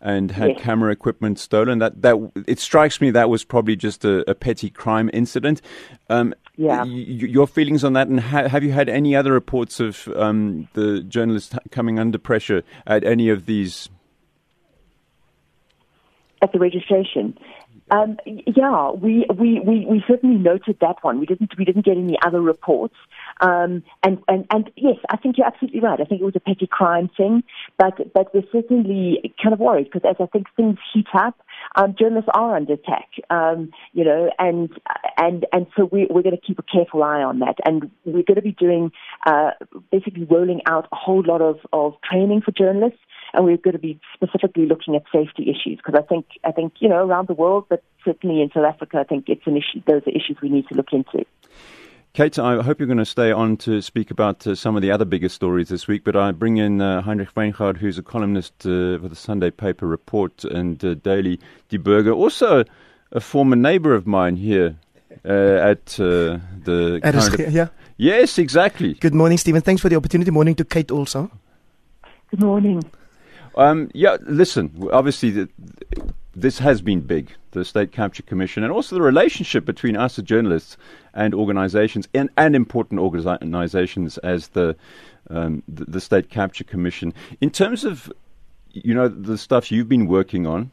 and 0.00 0.30
had 0.30 0.50
yes. 0.50 0.60
camera 0.60 0.92
equipment 0.92 1.38
stolen. 1.38 1.78
That 1.78 2.02
that 2.02 2.16
it 2.46 2.58
strikes 2.58 3.00
me 3.00 3.10
that 3.12 3.30
was 3.30 3.44
probably 3.44 3.76
just 3.76 4.04
a, 4.04 4.28
a 4.30 4.34
petty 4.34 4.68
crime 4.68 5.10
incident. 5.12 5.62
Um, 6.08 6.34
yeah. 6.56 6.82
Y- 6.82 6.88
your 6.90 7.46
feelings 7.46 7.84
on 7.84 7.94
that, 7.94 8.08
and 8.08 8.20
ha- 8.20 8.48
have 8.48 8.62
you 8.62 8.72
had 8.72 8.88
any 8.88 9.16
other 9.16 9.32
reports 9.32 9.80
of 9.80 10.08
um, 10.16 10.68
the 10.74 11.02
journalists 11.02 11.54
coming 11.70 11.98
under 11.98 12.18
pressure 12.18 12.62
at 12.86 13.04
any 13.04 13.30
of 13.30 13.46
these 13.46 13.88
at 16.42 16.52
the 16.52 16.58
registration. 16.58 17.36
Um, 17.90 18.18
yeah, 18.24 18.90
we, 18.92 19.26
we, 19.36 19.60
we, 19.60 19.86
we 19.86 20.04
certainly 20.06 20.36
noted 20.36 20.78
that 20.80 20.96
one. 21.02 21.18
We 21.18 21.26
didn't 21.26 21.50
we 21.58 21.64
didn't 21.64 21.84
get 21.84 21.96
any 21.96 22.16
other 22.24 22.40
reports. 22.40 22.94
Um, 23.40 23.82
and, 24.02 24.18
and, 24.28 24.46
and 24.50 24.70
yes, 24.76 24.96
I 25.08 25.16
think 25.16 25.38
you're 25.38 25.46
absolutely 25.46 25.80
right. 25.80 26.00
I 26.00 26.04
think 26.04 26.20
it 26.20 26.24
was 26.24 26.36
a 26.36 26.40
petty 26.40 26.66
crime 26.66 27.10
thing, 27.16 27.42
but 27.78 28.12
but 28.12 28.32
we're 28.34 28.44
certainly 28.52 29.34
kind 29.42 29.52
of 29.52 29.60
worried 29.60 29.90
because 29.90 30.08
as 30.08 30.16
I 30.20 30.26
think 30.26 30.46
things 30.56 30.78
heat 30.92 31.06
up, 31.14 31.36
um, 31.76 31.94
journalists 31.98 32.30
are 32.34 32.56
under 32.56 32.74
attack. 32.74 33.08
Um, 33.30 33.70
you 33.92 34.04
know, 34.04 34.30
and 34.38 34.70
and 35.16 35.46
and 35.52 35.66
so 35.76 35.88
we, 35.90 36.06
we're 36.10 36.22
going 36.22 36.36
to 36.36 36.46
keep 36.46 36.58
a 36.58 36.62
careful 36.62 37.02
eye 37.02 37.22
on 37.22 37.40
that, 37.40 37.56
and 37.64 37.90
we're 38.04 38.24
going 38.24 38.36
to 38.36 38.42
be 38.42 38.52
doing 38.52 38.92
uh, 39.26 39.50
basically 39.90 40.24
rolling 40.24 40.60
out 40.66 40.88
a 40.92 40.96
whole 40.96 41.22
lot 41.26 41.40
of 41.40 41.58
of 41.72 41.94
training 42.02 42.42
for 42.42 42.52
journalists 42.52 43.00
and 43.32 43.44
we're 43.44 43.56
going 43.56 43.72
to 43.72 43.78
be 43.78 44.00
specifically 44.14 44.66
looking 44.66 44.96
at 44.96 45.02
safety 45.12 45.44
issues 45.44 45.78
because 45.78 45.94
I 45.96 46.02
think 46.02 46.26
I 46.44 46.52
think 46.52 46.74
you 46.80 46.88
know 46.88 47.06
around 47.06 47.28
the 47.28 47.34
world, 47.34 47.66
but 47.68 47.82
certainly 48.04 48.42
in 48.42 48.50
South 48.52 48.64
Africa, 48.64 48.98
I 48.98 49.04
think 49.04 49.28
it's 49.28 49.46
an 49.46 49.56
issue. 49.56 49.82
Those 49.86 50.02
are 50.06 50.10
issues 50.10 50.38
we 50.42 50.48
need 50.48 50.66
to 50.68 50.74
look 50.74 50.92
into. 50.92 51.24
Kate, 52.12 52.40
I 52.40 52.60
hope 52.60 52.80
you're 52.80 52.88
going 52.88 52.98
to 52.98 53.04
stay 53.04 53.30
on 53.30 53.56
to 53.58 53.80
speak 53.80 54.10
about 54.10 54.44
uh, 54.44 54.56
some 54.56 54.74
of 54.74 54.82
the 54.82 54.90
other 54.90 55.04
bigger 55.04 55.28
stories 55.28 55.68
this 55.68 55.86
week, 55.86 56.02
but 56.02 56.16
I 56.16 56.32
bring 56.32 56.56
in 56.56 56.80
uh, 56.80 57.02
Heinrich 57.02 57.32
Wyngaard, 57.36 57.76
who's 57.76 57.98
a 57.98 58.02
columnist 58.02 58.52
uh, 58.66 58.98
for 58.98 59.08
the 59.08 59.14
Sunday 59.14 59.52
Paper 59.52 59.86
Rapport 59.86 60.32
and 60.50 60.84
uh, 60.84 60.94
Daily 60.94 61.38
Die 61.68 61.76
Burger, 61.76 62.10
also 62.10 62.64
a 63.12 63.20
former 63.20 63.54
neighbor 63.54 63.94
of 63.94 64.08
mine 64.08 64.34
here 64.34 64.76
uh, 65.24 65.28
at 65.28 66.00
uh, 66.00 66.38
the. 66.64 66.98
At 67.04 67.14
of, 67.14 67.52
yeah. 67.52 67.68
Yes, 67.96 68.38
exactly. 68.38 68.94
Good 68.94 69.14
morning, 69.14 69.38
Stephen. 69.38 69.62
Thanks 69.62 69.80
for 69.80 69.88
the 69.88 69.96
opportunity. 69.96 70.32
Morning 70.32 70.56
to 70.56 70.64
Kate 70.64 70.90
also. 70.90 71.30
Good 72.30 72.40
morning. 72.40 72.82
Um, 73.54 73.88
yeah, 73.94 74.16
listen, 74.22 74.88
obviously, 74.92 75.30
the, 75.30 75.48
this 76.40 76.58
has 76.58 76.82
been 76.82 77.00
big, 77.00 77.32
the 77.52 77.64
State 77.64 77.92
Capture 77.92 78.22
Commission, 78.22 78.62
and 78.64 78.72
also 78.72 78.96
the 78.96 79.02
relationship 79.02 79.64
between 79.64 79.96
us 79.96 80.18
as 80.18 80.24
journalists 80.24 80.76
and 81.14 81.34
organizations, 81.34 82.08
and, 82.14 82.30
and 82.36 82.54
important 82.54 83.00
organizations 83.00 84.18
as 84.18 84.48
the, 84.48 84.76
um, 85.28 85.62
the, 85.68 85.84
the 85.84 86.00
State 86.00 86.30
Capture 86.30 86.64
Commission. 86.64 87.12
In 87.40 87.50
terms 87.50 87.84
of, 87.84 88.12
you 88.72 88.94
know, 88.94 89.08
the 89.08 89.36
stuff 89.36 89.70
you've 89.70 89.88
been 89.88 90.06
working 90.06 90.46
on, 90.46 90.70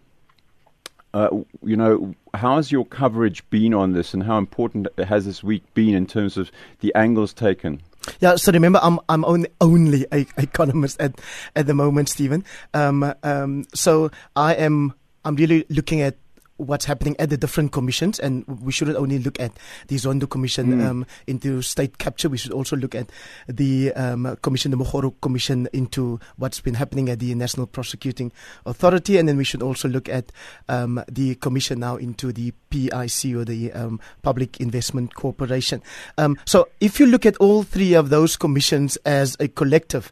Uh, 1.14 1.30
you 1.64 1.76
know, 1.76 2.14
how 2.34 2.58
has 2.58 2.70
your 2.70 2.86
coverage 2.86 3.42
been 3.50 3.74
on 3.74 3.94
this, 3.94 4.14
and 4.14 4.24
how 4.24 4.38
important 4.38 4.88
has 5.00 5.24
this 5.24 5.42
week 5.42 5.64
been 5.74 5.96
in 5.96 6.06
terms 6.06 6.38
of 6.38 6.52
the 6.82 6.92
angles 6.96 7.34
taken? 7.34 7.82
Yeah, 8.20 8.38
so 8.38 8.52
remember, 8.52 8.80
I'm 8.84 9.00
I'm 9.10 9.24
only 9.26 9.50
only 9.60 10.06
a 10.12 10.28
economist 10.38 11.02
at 11.02 11.12
at 11.56 11.66
the 11.66 11.74
moment, 11.74 12.10
Stephen. 12.10 12.44
Um, 12.74 13.14
um, 13.24 13.66
so 13.74 14.12
I 14.36 14.54
am 14.66 14.94
I'm 15.26 15.36
really 15.36 15.66
looking 15.70 16.02
at 16.02 16.16
what's 16.58 16.86
happening 16.86 17.16
at 17.20 17.30
the 17.30 17.38
different 17.38 17.72
commissions, 17.72 18.20
and 18.20 18.46
we 18.48 18.72
shouldn't 18.72 18.98
only 18.98 19.20
look 19.20 19.40
at 19.40 19.52
the 19.88 19.96
Zondo 19.96 20.30
Commission 20.30 20.80
mm. 20.80 20.86
um, 20.86 21.06
into 21.28 21.62
state 21.62 21.98
capture. 21.98 22.30
We 22.30 22.38
should 22.38 22.52
also 22.52 22.76
look 22.76 22.96
at 22.96 23.12
the 23.48 23.94
um, 23.94 24.36
commission, 24.42 24.72
the 24.72 24.78
Mokgoro 24.78 25.14
Commission, 25.22 25.68
into 25.72 26.20
what's 26.38 26.60
been 26.60 26.74
happening 26.74 27.10
at 27.10 27.20
the 27.20 27.34
National 27.36 27.68
Prosecuting 27.68 28.32
Authority, 28.66 29.18
and 29.18 29.30
then 29.30 29.38
we 29.38 29.44
should 29.44 29.62
also 29.62 29.88
look 29.88 30.10
at 30.10 30.32
um, 30.68 31.04
the 31.08 31.36
commission 31.36 31.80
now 31.80 31.96
into 31.96 32.34
the 32.34 32.52
PIC 32.70 33.36
or 33.36 33.46
the 33.46 33.72
um, 33.74 34.00
Public 34.24 34.60
Investment 34.60 35.16
Corporation. 35.16 35.82
Um, 36.18 36.38
so, 36.46 36.68
if 36.80 37.00
you 37.00 37.06
look 37.06 37.26
at 37.26 37.38
all 37.38 37.64
three 37.64 37.94
of 37.94 38.10
those 38.10 38.36
commissions 38.36 38.98
as 39.06 39.38
a 39.40 39.48
collective, 39.48 40.12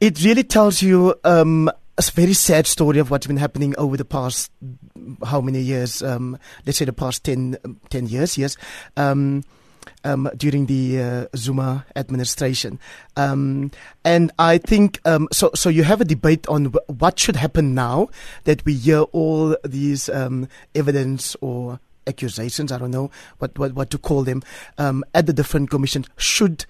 it 0.00 0.22
really 0.24 0.44
tells 0.44 0.82
you 0.82 1.14
um, 1.24 1.70
a 1.98 2.02
very 2.12 2.32
sad 2.32 2.66
story 2.66 2.98
of 2.98 3.10
what's 3.10 3.26
been 3.26 3.36
happening 3.36 3.74
over 3.78 3.96
the 3.96 4.04
past 4.04 4.50
how 5.24 5.40
many 5.40 5.60
years? 5.60 6.02
Um, 6.02 6.38
let's 6.66 6.78
say 6.78 6.84
the 6.84 6.92
past 6.92 7.24
10, 7.24 7.56
10 7.90 8.06
years, 8.06 8.38
yes. 8.38 8.56
Um, 8.96 9.44
um, 10.02 10.30
during 10.36 10.66
the 10.66 11.00
uh, 11.00 11.26
Zuma 11.36 11.84
administration, 11.94 12.78
um, 13.16 13.70
and 14.02 14.32
I 14.38 14.56
think 14.56 14.98
um, 15.04 15.28
so. 15.30 15.50
So 15.54 15.68
you 15.68 15.84
have 15.84 16.00
a 16.00 16.06
debate 16.06 16.46
on 16.46 16.72
what 16.86 17.18
should 17.18 17.36
happen 17.36 17.74
now 17.74 18.08
that 18.44 18.64
we 18.64 18.74
hear 18.74 19.00
all 19.00 19.54
these 19.62 20.08
um, 20.08 20.48
evidence 20.74 21.36
or 21.42 21.80
accusations. 22.06 22.72
I 22.72 22.78
don't 22.78 22.92
know 22.92 23.10
what 23.38 23.58
what, 23.58 23.74
what 23.74 23.90
to 23.90 23.98
call 23.98 24.22
them 24.22 24.42
at 24.78 25.26
the 25.26 25.34
different 25.34 25.68
commissions. 25.68 26.06
Should 26.16 26.64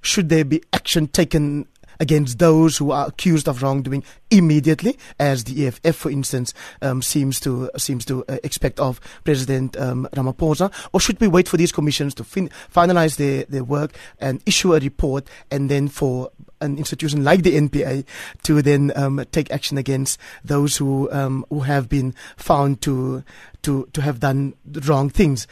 should 0.00 0.30
there 0.30 0.44
be 0.44 0.62
action 0.72 1.08
taken 1.08 1.68
against 2.00 2.38
those 2.38 2.78
who 2.78 2.90
are 2.90 3.06
accused 3.06 3.46
of 3.46 3.62
wrongdoing 3.62 4.02
immediately, 4.30 4.98
as 5.18 5.44
the 5.44 5.66
EFF, 5.66 5.94
for 5.94 6.10
instance, 6.10 6.52
um, 6.82 7.02
seems 7.02 7.38
to 7.40 7.70
seems 7.76 8.04
to 8.06 8.24
uh, 8.28 8.38
expect 8.42 8.80
of 8.80 9.00
President 9.24 9.76
um, 9.76 10.08
Ramaphosa, 10.12 10.72
or 10.92 11.00
should 11.00 11.20
we 11.20 11.28
wait 11.28 11.46
for 11.46 11.56
these 11.56 11.70
commissions 11.70 12.14
to 12.14 12.24
fin- 12.24 12.50
finalize 12.74 13.16
their, 13.16 13.44
their 13.44 13.64
work 13.64 13.94
and 14.18 14.42
issue 14.46 14.74
a 14.74 14.80
report, 14.80 15.28
and 15.50 15.70
then 15.70 15.86
for 15.86 16.30
an 16.60 16.76
institution 16.78 17.24
like 17.24 17.42
the 17.42 17.56
NPA 17.56 18.04
to 18.42 18.62
then 18.62 18.92
um, 18.96 19.24
take 19.32 19.50
action 19.50 19.78
against 19.78 20.18
those 20.44 20.76
who 20.76 21.10
um, 21.12 21.44
who 21.50 21.60
have 21.60 21.88
been 21.88 22.14
found 22.36 22.80
to 22.82 23.22
to 23.62 23.88
to 23.92 24.00
have 24.00 24.20
done 24.20 24.54
wrong 24.86 25.10
things. 25.10 25.46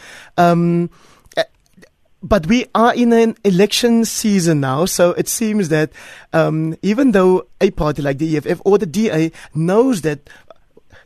But 2.22 2.46
we 2.46 2.66
are 2.74 2.92
in 2.94 3.12
an 3.12 3.36
election 3.44 4.04
season 4.04 4.60
now, 4.60 4.86
so 4.86 5.12
it 5.12 5.28
seems 5.28 5.68
that 5.68 5.92
um, 6.32 6.76
even 6.82 7.12
though 7.12 7.46
a 7.60 7.70
party 7.70 8.02
like 8.02 8.18
the 8.18 8.36
EFF 8.36 8.60
or 8.64 8.76
the 8.76 8.86
DA 8.86 9.30
knows 9.54 10.02
that 10.02 10.28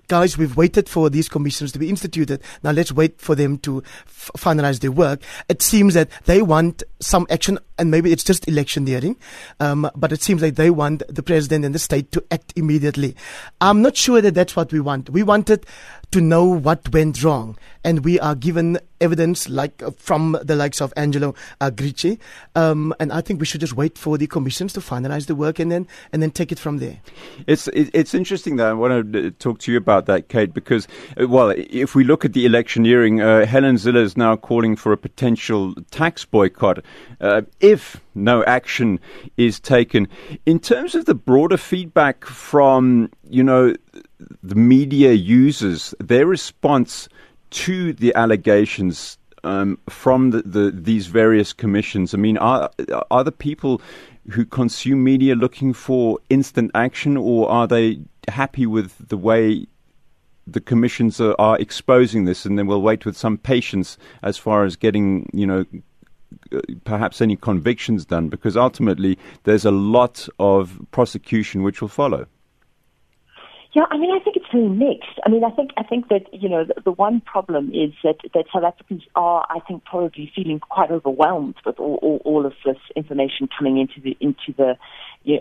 guys, 0.08 0.36
we've 0.36 0.58
waited 0.58 0.90
for 0.90 1.08
these 1.08 1.26
commissions 1.26 1.72
to 1.72 1.78
be 1.78 1.88
instituted. 1.88 2.42
Now 2.62 2.72
let's 2.72 2.92
wait 2.92 3.18
for 3.18 3.34
them 3.34 3.56
to 3.58 3.82
f- 4.06 4.30
finalize 4.36 4.80
their 4.80 4.92
work. 4.92 5.22
It 5.48 5.62
seems 5.62 5.94
that 5.94 6.10
they 6.26 6.42
want 6.42 6.82
some 7.00 7.26
action, 7.30 7.58
and 7.78 7.90
maybe 7.90 8.12
it's 8.12 8.24
just 8.24 8.46
electioneering, 8.46 9.16
um, 9.58 9.90
but 9.96 10.12
it 10.12 10.22
seems 10.22 10.42
like 10.42 10.56
they 10.56 10.68
want 10.68 11.02
the 11.08 11.22
president 11.22 11.64
and 11.64 11.74
the 11.74 11.78
state 11.78 12.12
to 12.12 12.22
act 12.30 12.52
immediately. 12.56 13.16
I'm 13.60 13.80
not 13.80 13.96
sure 13.96 14.20
that 14.20 14.34
that's 14.34 14.54
what 14.54 14.70
we 14.70 14.80
want. 14.80 15.08
We 15.08 15.22
wanted 15.22 15.64
to 16.12 16.20
know 16.20 16.44
what 16.44 16.92
went 16.92 17.22
wrong. 17.22 17.58
And 17.84 18.04
we 18.04 18.20
are 18.20 18.36
given 18.36 18.78
evidence 19.00 19.48
like 19.48 19.82
uh, 19.82 19.90
from 19.90 20.38
the 20.42 20.54
likes 20.54 20.80
of 20.80 20.92
Angelo 20.96 21.34
uh, 21.60 21.70
Agrizzi. 21.70 22.18
Um, 22.54 22.94
and 23.00 23.12
I 23.12 23.20
think 23.20 23.40
we 23.40 23.46
should 23.46 23.60
just 23.60 23.74
wait 23.74 23.98
for 23.98 24.16
the 24.16 24.28
commissions 24.28 24.72
to 24.74 24.80
finalize 24.80 25.26
the 25.26 25.34
work 25.34 25.58
and 25.58 25.72
then 25.72 25.88
and 26.12 26.22
then 26.22 26.30
take 26.30 26.52
it 26.52 26.58
from 26.60 26.78
there. 26.78 27.00
It's 27.46 27.66
it's 27.68 28.14
interesting 28.14 28.56
that 28.56 28.68
I 28.68 28.72
want 28.72 29.12
to 29.12 29.30
talk 29.32 29.58
to 29.60 29.72
you 29.72 29.78
about 29.78 30.06
that, 30.06 30.28
Kate, 30.28 30.54
because 30.54 30.86
uh, 31.20 31.26
well, 31.26 31.52
if 31.56 31.96
we 31.96 32.04
look 32.04 32.24
at 32.24 32.34
the 32.34 32.46
electioneering, 32.46 33.20
uh, 33.20 33.46
Helen 33.46 33.76
Zille 33.76 33.96
is 33.96 34.16
now 34.16 34.36
calling 34.36 34.76
for 34.76 34.92
a 34.92 34.96
potential 34.96 35.74
tax 35.90 36.24
boycott 36.24 36.84
uh, 37.20 37.42
if 37.60 38.00
no 38.14 38.44
action 38.44 39.00
is 39.36 39.58
taken. 39.58 40.06
In 40.46 40.60
terms 40.60 40.94
of 40.94 41.06
the 41.06 41.14
broader 41.14 41.56
feedback 41.56 42.24
from 42.24 43.10
you 43.28 43.42
know 43.42 43.74
the 44.42 44.54
media 44.54 45.12
users, 45.12 45.94
their 45.98 46.26
response 46.26 47.08
to 47.50 47.92
the 47.92 48.14
allegations 48.14 49.18
um, 49.44 49.78
from 49.88 50.30
the, 50.30 50.42
the, 50.42 50.70
these 50.70 51.06
various 51.06 51.52
commissions. 51.52 52.14
I 52.14 52.18
mean, 52.18 52.38
are 52.38 52.70
are 53.10 53.24
the 53.24 53.32
people 53.32 53.80
who 54.30 54.44
consume 54.44 55.02
media 55.02 55.34
looking 55.34 55.72
for 55.72 56.18
instant 56.30 56.70
action, 56.74 57.16
or 57.16 57.50
are 57.50 57.66
they 57.66 58.00
happy 58.28 58.66
with 58.66 59.08
the 59.08 59.16
way 59.16 59.66
the 60.46 60.60
commissions 60.60 61.20
are, 61.20 61.34
are 61.38 61.58
exposing 61.58 62.24
this, 62.24 62.46
and 62.46 62.58
then 62.58 62.66
we'll 62.66 62.82
wait 62.82 63.04
with 63.04 63.16
some 63.16 63.36
patience 63.36 63.98
as 64.22 64.38
far 64.38 64.64
as 64.64 64.76
getting, 64.76 65.28
you 65.32 65.46
know, 65.46 65.64
perhaps 66.84 67.20
any 67.20 67.36
convictions 67.36 68.04
done, 68.04 68.28
because 68.28 68.56
ultimately 68.56 69.18
there's 69.44 69.64
a 69.64 69.70
lot 69.70 70.28
of 70.38 70.80
prosecution 70.90 71.62
which 71.62 71.80
will 71.80 71.88
follow. 71.88 72.26
Yeah, 73.74 73.84
I 73.90 73.96
mean, 73.96 74.10
I 74.14 74.22
think 74.22 74.36
it's 74.36 74.44
very 74.52 74.68
mixed. 74.68 75.18
I 75.24 75.30
mean, 75.30 75.44
I 75.44 75.50
think 75.50 75.70
I 75.78 75.82
think 75.82 76.08
that 76.08 76.26
you 76.30 76.46
know 76.46 76.62
the, 76.62 76.74
the 76.84 76.92
one 76.92 77.22
problem 77.22 77.70
is 77.70 77.92
that 78.04 78.16
that 78.34 78.44
South 78.52 78.64
Africans 78.64 79.04
are, 79.14 79.46
I 79.48 79.60
think, 79.60 79.86
probably 79.86 80.30
feeling 80.36 80.60
quite 80.60 80.90
overwhelmed 80.90 81.54
with 81.64 81.78
all, 81.78 81.98
all, 82.02 82.20
all 82.26 82.44
of 82.44 82.52
this 82.66 82.76
information 82.94 83.48
coming 83.58 83.78
into 83.78 83.98
the 84.02 84.14
into 84.20 84.52
the 84.54 84.76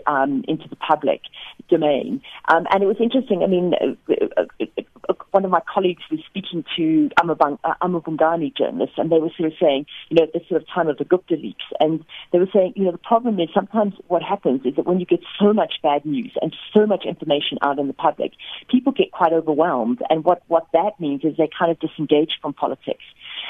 um, 0.06 0.44
into 0.48 0.66
the 0.66 0.76
public 0.76 1.20
domain. 1.68 2.22
Um, 2.48 2.66
and 2.70 2.82
it 2.82 2.86
was 2.86 2.96
interesting. 3.00 3.42
I 3.42 3.48
mean, 3.48 3.74
uh, 3.74 4.14
uh, 4.38 4.64
uh, 5.08 5.14
one 5.32 5.44
of 5.44 5.50
my 5.50 5.60
colleagues 5.72 6.02
was 6.10 6.20
speaking 6.26 6.64
to 6.76 7.10
amaBhungane 7.20 8.56
journalists, 8.56 8.94
and 8.98 9.10
they 9.10 9.18
were 9.18 9.30
sort 9.36 9.52
of 9.52 9.58
saying, 9.60 9.86
you 10.08 10.16
know, 10.16 10.24
at 10.24 10.32
this 10.32 10.42
sort 10.48 10.62
of 10.62 10.68
time 10.68 10.88
of 10.88 10.98
the 10.98 11.04
Gupta 11.04 11.34
leaks, 11.34 11.64
and 11.80 12.04
they 12.32 12.38
were 12.38 12.48
saying, 12.52 12.74
you 12.76 12.84
know, 12.84 12.92
the 12.92 12.98
problem 12.98 13.40
is 13.40 13.48
sometimes 13.52 13.94
what 14.08 14.22
happens 14.22 14.62
is 14.64 14.76
that 14.76 14.86
when 14.86 15.00
you 15.00 15.06
get 15.06 15.20
so 15.38 15.52
much 15.52 15.74
bad 15.82 16.04
news 16.04 16.32
and 16.40 16.54
so 16.72 16.86
much 16.86 17.04
information 17.04 17.58
out 17.62 17.78
in 17.78 17.88
the 17.88 17.94
public, 17.94 18.21
people 18.68 18.92
get 18.92 19.12
quite 19.12 19.32
overwhelmed, 19.32 20.02
and 20.10 20.24
what 20.24 20.42
what 20.48 20.66
that 20.72 20.98
means 20.98 21.24
is 21.24 21.36
they 21.36 21.48
kind 21.58 21.70
of 21.70 21.78
disengage 21.80 22.32
from 22.40 22.52
politics. 22.52 23.04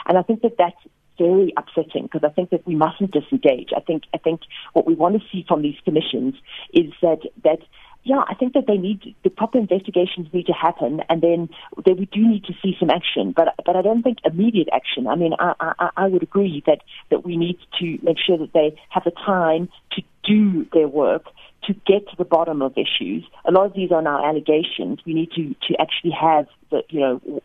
And 0.07 0.19
I 0.19 0.23
think 0.23 0.43
that 0.43 0.57
that's 0.59 0.77
very 1.19 1.53
upsetting 1.57 2.05
because 2.05 2.25
I 2.25 2.33
think 2.33 2.51
that 2.51 2.67
we 2.67 2.75
mustn't 2.75 3.13
disengage. 3.13 3.71
I 3.77 3.81
think 3.81 4.05
I 4.15 4.19
think 4.19 4.41
what 4.73 4.87
we 4.87 4.95
want 4.95 5.21
to 5.21 5.23
see 5.31 5.45
from 5.47 5.63
these 5.63 5.77
commissions 5.85 6.35
is 6.73 6.93
that 7.03 7.21
that 7.45 7.59
yeah, 8.05 8.23
I 8.27 8.35
think 8.35 8.55
that 8.55 8.67
they 8.67 8.79
need 8.79 9.15
the 9.23 9.31
proper 9.31 9.59
investigations 9.59 10.27
need 10.33 10.47
to 10.47 10.53
happen, 10.53 11.03
and 11.09 11.23
then 11.23 11.49
that 11.85 11.97
we 11.97 12.07
do 12.07 12.27
need 12.27 12.45
to 12.45 12.55
see 12.61 12.75
some 12.81 12.91
action. 12.91 13.33
But 13.35 13.55
but 13.65 13.77
I 13.77 13.83
don't 13.83 14.03
think 14.03 14.19
immediate 14.25 14.69
action. 14.73 15.07
I 15.07 15.15
mean, 15.15 15.35
I 15.39 15.55
I, 15.61 15.91
I 15.97 16.07
would 16.09 16.23
agree 16.23 16.63
that 16.67 16.81
that 17.11 17.25
we 17.25 17.37
need 17.37 17.59
to 17.79 17.99
make 18.03 18.19
sure 18.19 18.39
that 18.39 18.53
they 18.53 18.77
have 18.91 19.05
the 19.05 19.13
time 19.13 19.69
to 19.93 20.03
do 20.25 20.67
their 20.73 20.89
work 20.89 21.27
to 21.65 21.75
get 21.87 22.09
to 22.09 22.17
the 22.17 22.25
bottom 22.25 22.63
of 22.63 22.73
issues. 22.77 23.25
A 23.45 23.53
lot 23.53 23.67
of 23.67 23.75
these 23.75 23.93
are 23.93 24.03
now 24.03 24.25
allegations. 24.25 25.01
We 25.07 25.15
need 25.15 25.31
to 25.33 25.55
to 25.69 25.81
actually 25.81 26.13
have 26.13 26.47
the 26.71 26.83
you 26.89 27.01
know 27.01 27.43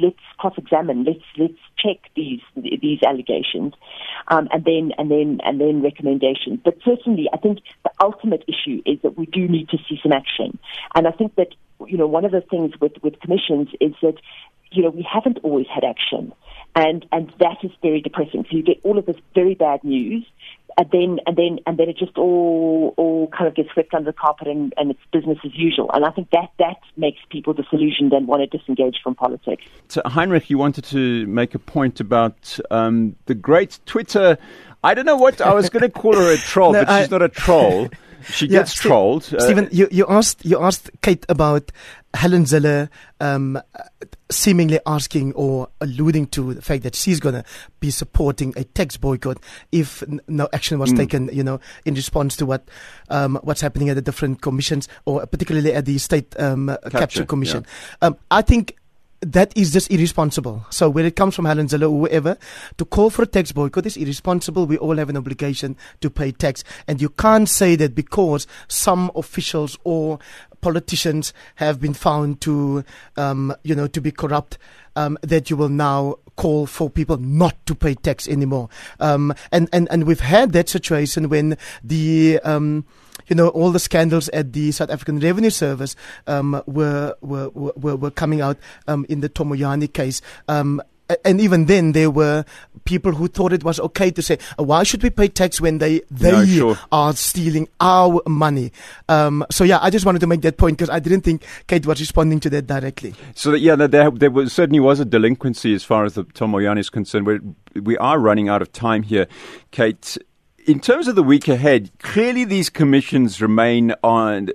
let's 0.00 0.16
cross-examine, 0.38 1.04
let's 1.04 1.24
let's 1.38 1.58
check 1.78 2.10
these 2.16 2.40
these 2.56 3.00
allegations, 3.06 3.74
um, 4.28 4.48
and 4.52 4.64
then 4.64 4.92
and 4.98 5.10
then 5.10 5.40
and 5.44 5.60
then 5.60 5.82
recommendations. 5.82 6.60
But 6.64 6.78
certainly, 6.84 7.28
I 7.32 7.36
think 7.36 7.60
the 7.84 7.90
ultimate 8.00 8.44
issue 8.48 8.82
is 8.84 9.00
that 9.02 9.16
we 9.16 9.26
do 9.26 9.48
need 9.48 9.68
to 9.70 9.78
see 9.88 9.98
some 10.02 10.12
action, 10.12 10.58
and 10.94 11.06
I 11.06 11.12
think 11.12 11.34
that 11.36 11.48
you 11.86 11.96
know 11.96 12.06
one 12.06 12.24
of 12.24 12.32
the 12.32 12.40
things 12.40 12.72
with 12.80 12.92
with 13.02 13.20
commissions 13.20 13.68
is 13.80 13.94
that 14.02 14.16
you 14.70 14.82
know 14.82 14.90
we 14.90 15.06
haven't 15.10 15.38
always 15.42 15.66
had 15.72 15.84
action, 15.84 16.32
and 16.74 17.06
and 17.12 17.32
that 17.38 17.58
is 17.62 17.70
very 17.82 18.00
depressing. 18.00 18.44
So 18.50 18.56
you 18.56 18.62
get 18.62 18.80
all 18.82 18.98
of 18.98 19.06
this 19.06 19.16
very 19.34 19.54
bad 19.54 19.84
news 19.84 20.26
and 20.78 20.90
then 20.90 21.18
and 21.26 21.36
then 21.36 21.58
and 21.66 21.78
then 21.78 21.88
it 21.88 21.96
just 21.96 22.16
all 22.16 22.94
all 22.96 23.28
kind 23.28 23.46
of 23.48 23.54
gets 23.54 23.70
swept 23.72 23.94
under 23.94 24.10
the 24.10 24.16
carpet 24.16 24.48
and, 24.48 24.72
and 24.76 24.90
it's 24.90 25.00
business 25.12 25.38
as 25.44 25.52
usual. 25.54 25.90
And 25.92 26.04
I 26.04 26.10
think 26.10 26.30
that 26.30 26.50
that 26.58 26.80
makes 26.96 27.18
people 27.30 27.52
disillusioned 27.52 28.12
and 28.12 28.26
want 28.26 28.48
to 28.48 28.58
disengage 28.58 28.96
from 29.02 29.14
politics. 29.14 29.64
So 29.88 30.02
Heinrich, 30.04 30.50
you 30.50 30.58
wanted 30.58 30.84
to 30.86 31.26
make 31.26 31.54
a 31.54 31.58
point 31.58 32.00
about 32.00 32.58
um, 32.70 33.16
the 33.26 33.34
great 33.34 33.78
Twitter. 33.86 34.38
I 34.84 34.94
don't 34.94 35.06
know 35.06 35.16
what 35.16 35.40
I 35.40 35.54
was 35.54 35.70
going 35.70 35.82
to 35.82 35.90
call 35.90 36.16
her 36.16 36.32
a 36.32 36.36
troll, 36.38 36.72
no, 36.72 36.80
but 36.80 36.88
I, 36.88 37.02
she's 37.02 37.10
not 37.10 37.22
a 37.22 37.28
troll. 37.28 37.88
she 38.24 38.48
gets 38.48 38.72
Ste- 38.72 38.82
trolled. 38.82 39.34
Uh, 39.34 39.40
Stephen, 39.40 39.68
you, 39.70 39.88
you 39.90 40.06
asked 40.08 40.44
you 40.44 40.60
asked 40.60 40.90
Kate 41.02 41.24
about 41.28 41.70
Helen 42.14 42.44
Zille 42.44 42.88
um, 43.20 43.60
seemingly 44.32 44.80
asking 44.86 45.32
or 45.34 45.68
alluding 45.80 46.26
to 46.28 46.54
the 46.54 46.62
fact 46.62 46.82
that 46.82 46.94
she's 46.94 47.20
going 47.20 47.34
to 47.34 47.44
be 47.80 47.90
supporting 47.90 48.52
a 48.56 48.64
tax 48.64 48.96
boycott 48.96 49.38
if 49.70 50.02
no 50.28 50.48
action 50.52 50.78
was 50.78 50.92
Mm. 50.92 50.96
taken, 50.96 51.30
you 51.32 51.44
know, 51.44 51.60
in 51.84 51.94
response 51.94 52.36
to 52.36 52.46
what 52.46 52.66
um, 53.08 53.38
what's 53.42 53.60
happening 53.60 53.88
at 53.88 53.94
the 53.94 54.02
different 54.02 54.42
commissions 54.42 54.88
or 55.04 55.24
particularly 55.26 55.72
at 55.72 55.84
the 55.84 55.98
state 55.98 56.34
um, 56.40 56.68
uh, 56.68 56.76
capture, 56.78 56.98
Capture, 56.98 57.24
commission. 57.24 57.66
Um, 58.00 58.16
I 58.30 58.42
think. 58.42 58.76
That 59.24 59.56
is 59.56 59.72
just 59.72 59.88
irresponsible. 59.88 60.66
So 60.70 60.90
when 60.90 61.04
it 61.04 61.14
comes 61.14 61.36
from 61.36 61.44
Helen 61.44 61.68
Zille 61.68 61.82
or 61.88 62.08
whoever, 62.08 62.36
to 62.76 62.84
call 62.84 63.08
for 63.08 63.22
a 63.22 63.26
tax 63.26 63.52
boycott 63.52 63.86
is 63.86 63.96
irresponsible. 63.96 64.66
We 64.66 64.76
all 64.78 64.96
have 64.96 65.08
an 65.10 65.16
obligation 65.16 65.76
to 66.00 66.10
pay 66.10 66.32
tax. 66.32 66.64
And 66.88 67.00
you 67.00 67.08
can't 67.08 67.48
say 67.48 67.76
that 67.76 67.94
because 67.94 68.48
some 68.66 69.12
officials 69.14 69.78
or 69.84 70.18
politicians 70.62 71.34
have 71.56 71.78
been 71.78 71.92
found 71.92 72.40
to, 72.40 72.82
um, 73.18 73.54
you 73.62 73.74
know, 73.74 73.86
to 73.88 74.00
be 74.00 74.10
corrupt, 74.10 74.56
um, 74.96 75.18
that 75.20 75.50
you 75.50 75.56
will 75.56 75.68
now 75.68 76.16
call 76.36 76.66
for 76.66 76.88
people 76.88 77.18
not 77.18 77.54
to 77.66 77.74
pay 77.74 77.94
tax 77.94 78.26
anymore. 78.26 78.70
Um, 78.98 79.34
and, 79.50 79.68
and, 79.72 79.86
and 79.90 80.04
we've 80.04 80.20
had 80.20 80.52
that 80.52 80.70
situation 80.70 81.28
when 81.28 81.58
the, 81.84 82.40
um, 82.44 82.86
you 83.26 83.36
know, 83.36 83.48
all 83.48 83.70
the 83.70 83.78
scandals 83.78 84.28
at 84.30 84.52
the 84.52 84.72
South 84.72 84.90
African 84.90 85.18
Revenue 85.18 85.50
Service 85.50 85.94
um, 86.26 86.62
were, 86.66 87.14
were, 87.20 87.50
were, 87.50 87.96
were 87.96 88.10
coming 88.10 88.40
out 88.40 88.56
um, 88.88 89.04
in 89.08 89.20
the 89.20 89.28
Tom 89.28 89.50
Moyane 89.50 89.92
case. 89.92 90.22
Um, 90.48 90.80
and 91.24 91.40
even 91.40 91.66
then, 91.66 91.92
there 91.92 92.10
were 92.10 92.44
people 92.84 93.12
who 93.12 93.28
thought 93.28 93.52
it 93.52 93.64
was 93.64 93.78
okay 93.80 94.10
to 94.10 94.22
say, 94.22 94.38
"Uh, 94.58 94.64
"Why 94.64 94.82
should 94.82 95.02
we 95.02 95.10
pay 95.10 95.28
tax 95.28 95.60
when 95.60 95.78
they 95.78 96.00
they 96.10 96.32
No, 96.32 96.44
sure. 96.44 96.78
are 96.90 97.12
stealing 97.14 97.68
our 97.80 98.22
money?" 98.26 98.72
Um, 99.08 99.44
so 99.50 99.64
yeah, 99.64 99.78
I 99.80 99.90
just 99.90 100.04
wanted 100.06 100.20
to 100.20 100.26
make 100.26 100.42
that 100.42 100.56
point 100.56 100.78
because 100.78 100.90
I 100.90 100.98
didn't 100.98 101.22
think 101.22 101.44
Kate 101.66 101.86
was 101.86 102.00
responding 102.00 102.40
to 102.40 102.50
that 102.50 102.66
directly. 102.66 103.14
So 103.34 103.50
that, 103.52 103.60
yeah, 103.60 103.76
there, 103.76 104.10
there, 104.10 104.30
was, 104.30 104.52
certainly 104.52 104.80
was 104.80 105.00
a 105.00 105.04
delinquency 105.04 105.74
as 105.74 105.84
far 105.84 106.04
as 106.04 106.14
the 106.14 106.24
Tom 106.24 106.52
Moyane 106.52 106.78
is 106.78 106.90
concerned. 106.90 107.26
We're, 107.26 107.40
we 107.80 107.96
are 107.98 108.18
running 108.18 108.48
out 108.48 108.62
of 108.62 108.72
time 108.72 109.02
here, 109.02 109.26
Kate. 109.70 110.18
In 110.64 110.78
terms 110.78 111.08
of 111.08 111.16
the 111.16 111.24
week 111.24 111.48
ahead, 111.48 111.90
clearly 111.98 112.44
these 112.44 112.70
commissions 112.70 113.42
remain 113.42 113.94
on 114.04 114.50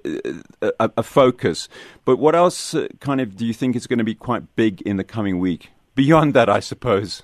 uh, 0.62 0.72
a, 0.80 0.90
a 0.98 1.04
focus. 1.04 1.68
But 2.06 2.18
what 2.18 2.34
else 2.34 2.74
uh, 2.74 2.88
kind 3.02 3.20
of 3.20 3.36
do 3.36 3.46
you 3.46 3.54
think 3.54 3.76
is 3.76 3.88
going 3.88 4.00
to 4.00 4.06
be 4.06 4.16
quite 4.16 4.56
big 4.56 4.82
in 4.84 4.96
the 4.96 5.04
coming 5.04 5.40
week? 5.40 5.70
Beyond 5.98 6.36
that, 6.36 6.48
I 6.48 6.60
suppose. 6.60 7.24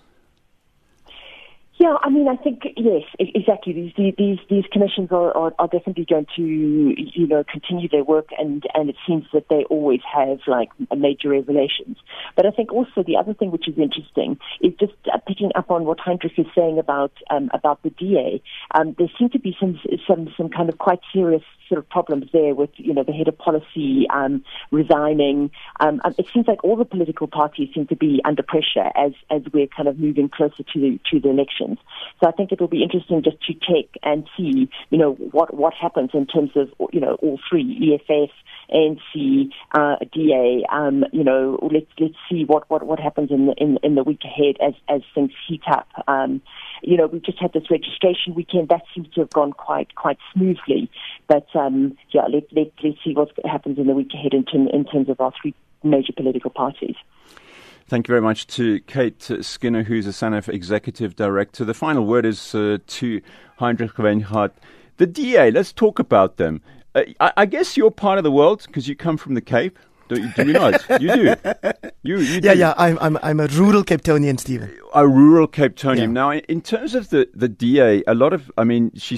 Yeah, 1.84 1.98
I 2.02 2.10
mean, 2.10 2.30
I 2.30 2.38
think 2.38 2.64
yes, 2.78 3.02
exactly. 3.20 3.74
These 3.74 4.14
these 4.18 4.40
these 4.50 4.64
commissions 4.72 5.10
are, 5.12 5.36
are, 5.36 5.54
are 5.60 5.68
definitely 5.68 6.06
going 6.06 6.28
to 6.38 6.42
you 6.42 7.28
know 7.28 7.44
continue 7.44 7.90
their 7.90 8.06
work, 8.06 8.30
and 8.38 8.64
and 8.74 8.90
it 8.90 8.96
seems 9.06 9.26
that 9.34 9.50
they 9.50 9.66
always 9.70 10.00
have 10.10 10.40
like 10.48 10.70
major 10.96 11.28
revelations. 11.28 11.98
But 12.38 12.46
I 12.46 12.52
think 12.52 12.72
also 12.72 13.04
the 13.06 13.18
other 13.18 13.34
thing 13.34 13.52
which 13.52 13.68
is 13.68 13.78
interesting 13.78 14.40
is 14.62 14.72
just 14.80 14.94
uh, 15.14 15.18
picking 15.28 15.52
up 15.56 15.70
on 15.70 15.84
what 15.84 16.00
Heinrich 16.00 16.40
is 16.40 16.46
saying 16.56 16.80
about 16.80 17.12
um, 17.30 17.50
about 17.54 17.84
the 17.84 17.90
DA. 17.90 18.42
Um, 18.74 18.96
there 18.98 19.10
seem 19.20 19.30
to 19.32 19.40
be 19.40 19.54
some 19.60 19.78
some 20.08 20.34
some 20.38 20.48
kind 20.48 20.70
of 20.70 20.78
quite 20.78 21.02
serious 21.12 21.44
sort 21.68 21.80
of 21.80 21.90
problems 21.90 22.28
there 22.32 22.56
with 22.56 22.70
you 22.76 22.94
know 22.94 23.04
the 23.04 23.12
head 23.12 23.28
of 23.28 23.38
policy 23.38 24.08
um, 24.10 24.42
resigning. 24.72 25.52
Um, 25.82 26.00
um, 26.06 26.16
it 26.18 26.28
seems 26.34 26.48
like 26.48 26.64
all 26.64 26.78
the 26.78 26.86
political 26.86 27.28
parties 27.28 27.70
seem 27.74 27.88
to 27.88 27.96
be 27.98 28.22
under 28.24 28.42
pressure 28.42 28.90
as 28.96 29.12
as 29.30 29.42
we're 29.54 29.68
kind 29.68 29.90
of 29.90 30.00
moving 30.00 30.30
closer 30.30 30.64
to 30.74 31.00
to 31.12 31.20
the 31.20 31.30
So 32.22 32.30
I 32.30 32.32
think 32.32 32.52
it 32.52 32.60
will 32.60 32.68
be 32.68 32.84
interesting 32.84 33.24
just 33.24 33.42
to 33.44 33.54
check 33.54 33.90
and 34.04 34.28
see 34.38 34.70
you 34.90 34.98
know 34.98 35.14
what 35.14 35.54
what 35.54 35.74
happens 35.74 36.12
in 36.14 36.26
terms 36.26 36.52
of 36.56 36.70
you 36.92 37.00
know 37.00 37.16
all 37.22 37.40
three 37.50 37.94
EFF. 37.94 38.32
ANC, 38.74 39.52
uh, 39.74 39.96
DA, 40.14 40.64
um, 40.72 41.04
you 41.12 41.24
know, 41.24 41.60
let's 41.72 41.86
let's 42.00 42.16
see 42.30 42.46
what, 42.46 42.70
what, 42.70 42.84
what 42.84 43.00
happens 43.00 43.30
in 43.30 43.48
the 43.48 43.54
in, 43.58 43.78
in 43.84 43.96
the 43.96 44.04
week 44.04 44.22
ahead 44.24 44.56
as 44.66 44.74
as 44.90 45.02
things 45.14 45.32
heat 45.48 45.62
up. 45.70 45.88
Um, 46.08 46.42
you 46.82 46.98
know, 46.98 47.08
we 47.08 47.20
just 47.20 47.40
had 47.40 47.54
this 47.54 47.70
registration 47.70 48.36
weekend 48.36 48.70
that 48.70 48.82
seems 48.94 49.10
to 49.14 49.22
have 49.22 49.30
gone 49.30 49.54
quite 49.54 49.96
quite 49.96 50.18
smoothly. 50.34 50.90
But 51.28 51.48
um, 51.56 51.98
yeah, 52.12 52.26
let 52.32 52.44
let 52.52 52.72
let's 52.84 52.98
see 53.04 53.14
what 53.14 53.32
happens 53.46 53.78
in 53.78 53.88
the 53.88 53.94
week 53.94 54.14
ahead 54.14 54.34
in, 54.34 54.46
term, 54.46 54.68
in 54.68 54.86
terms 54.86 55.10
of 55.10 55.20
our 55.20 55.34
three 55.42 55.54
major 55.84 56.14
political 56.14 56.50
parties. 56.50 56.96
Thank 57.88 58.08
you 58.08 58.14
very 58.14 58.22
much 58.22 58.48
to 58.48 58.80
Kate 58.82 59.22
Skinner, 59.42 59.84
who's 59.84 60.08
a 60.08 60.14
SANEF 60.14 60.48
Executive 60.48 61.16
Director. 61.16 61.66
The 61.66 61.74
final 61.74 62.06
word 62.06 62.26
is 62.26 62.56
uh, 62.56 62.78
to 62.88 63.22
Heinrich 63.58 63.96
Wyngaard. 63.96 64.52
The 64.98 65.06
DA, 65.06 65.52
let's 65.52 65.74
talk 65.74 66.00
about 66.00 66.38
them. 66.38 66.62
Uh, 66.96 67.04
I, 67.20 67.34
I 67.38 67.46
guess 67.46 67.76
you're 67.76 67.92
part 67.92 68.18
of 68.18 68.24
the 68.24 68.32
world 68.32 68.64
because 68.66 68.88
you 68.88 68.96
come 68.96 69.18
from 69.18 69.34
the 69.34 69.42
Cape. 69.42 69.78
Do 70.14 70.22
you, 70.22 70.30
do 70.36 70.48
you 70.48 70.54
not? 70.54 71.02
You 71.02 71.14
do. 71.16 71.36
You, 72.04 72.18
you 72.20 72.42
do. 72.42 72.48
Yeah, 72.48 72.54
yeah. 72.54 72.74
I'm 72.78 72.98
I'm 73.00 73.18
I'm 73.24 73.40
a 73.40 73.48
rural 73.48 73.84
Cape 73.84 74.02
Townian, 74.02 74.40
Stephen. 74.40 74.78
a 74.94 75.08
rural 75.08 75.48
Cape 75.48 75.76
Townian. 75.76 75.98
Yeah. 75.98 76.06
Now, 76.08 76.34
in 76.34 76.62
terms 76.62 76.96
of 76.96 77.10
the, 77.10 77.30
the 77.34 77.48
DA, 77.48 78.04
a 78.08 78.14
lot 78.14 78.34
of, 78.34 78.52
I 78.58 78.64
mean, 78.64 78.92
she, 78.96 79.18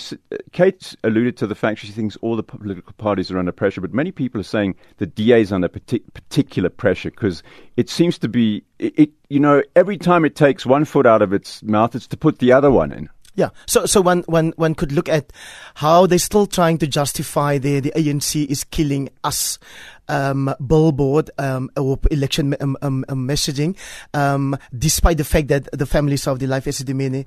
Kate 0.51 0.95
alluded 1.03 1.35
to 1.37 1.47
the 1.47 1.55
fact 1.55 1.79
she 1.79 1.87
thinks 1.87 2.15
all 2.17 2.35
the 2.35 2.43
political 2.43 2.93
parties 2.93 3.31
are 3.31 3.39
under 3.39 3.51
pressure, 3.51 3.81
but 3.81 3.93
many 3.93 4.11
people 4.11 4.39
are 4.39 4.43
saying 4.45 4.75
the 4.97 5.07
DA 5.07 5.41
is 5.41 5.51
under 5.51 5.67
partic- 5.67 6.13
particular 6.13 6.69
pressure 6.69 7.09
because 7.09 7.41
it 7.75 7.89
seems 7.89 8.17
to 8.19 8.29
be, 8.29 8.63
it, 8.79 8.93
it, 8.97 9.09
you 9.29 9.39
know, 9.39 9.61
every 9.75 9.97
time 9.97 10.23
it 10.25 10.35
takes 10.35 10.65
one 10.65 10.85
foot 10.85 11.05
out 11.05 11.21
of 11.21 11.33
its 11.33 11.63
mouth, 11.63 11.95
it's 11.95 12.07
to 12.07 12.17
put 12.17 12.39
the 12.39 12.51
other 12.51 12.71
one 12.71 12.91
in. 12.91 13.09
Yeah. 13.35 13.49
So 13.67 13.85
so 13.85 14.01
one 14.01 14.23
one 14.27 14.53
one 14.55 14.75
could 14.75 14.91
look 14.91 15.09
at 15.09 15.31
how 15.75 16.07
they're 16.07 16.19
still 16.19 16.47
trying 16.47 16.77
to 16.79 16.87
justify 16.87 17.57
the 17.57 17.81
the 17.81 17.91
ANC 17.95 18.45
is 18.47 18.63
killing 18.63 19.09
us. 19.23 19.59
Um, 20.07 20.53
billboard 20.67 21.31
um, 21.39 21.71
or 21.75 21.97
election 22.11 22.55
um, 22.61 22.77
um, 22.83 23.03
um, 23.09 23.27
messaging, 23.27 23.75
um, 24.13 24.55
despite 24.77 25.17
the 25.17 25.23
fact 25.23 25.47
that 25.47 25.67
the 25.71 25.87
families 25.87 26.27
of 26.27 26.37
the 26.37 26.45
Life 26.45 26.65
Esidimeni 26.65 27.25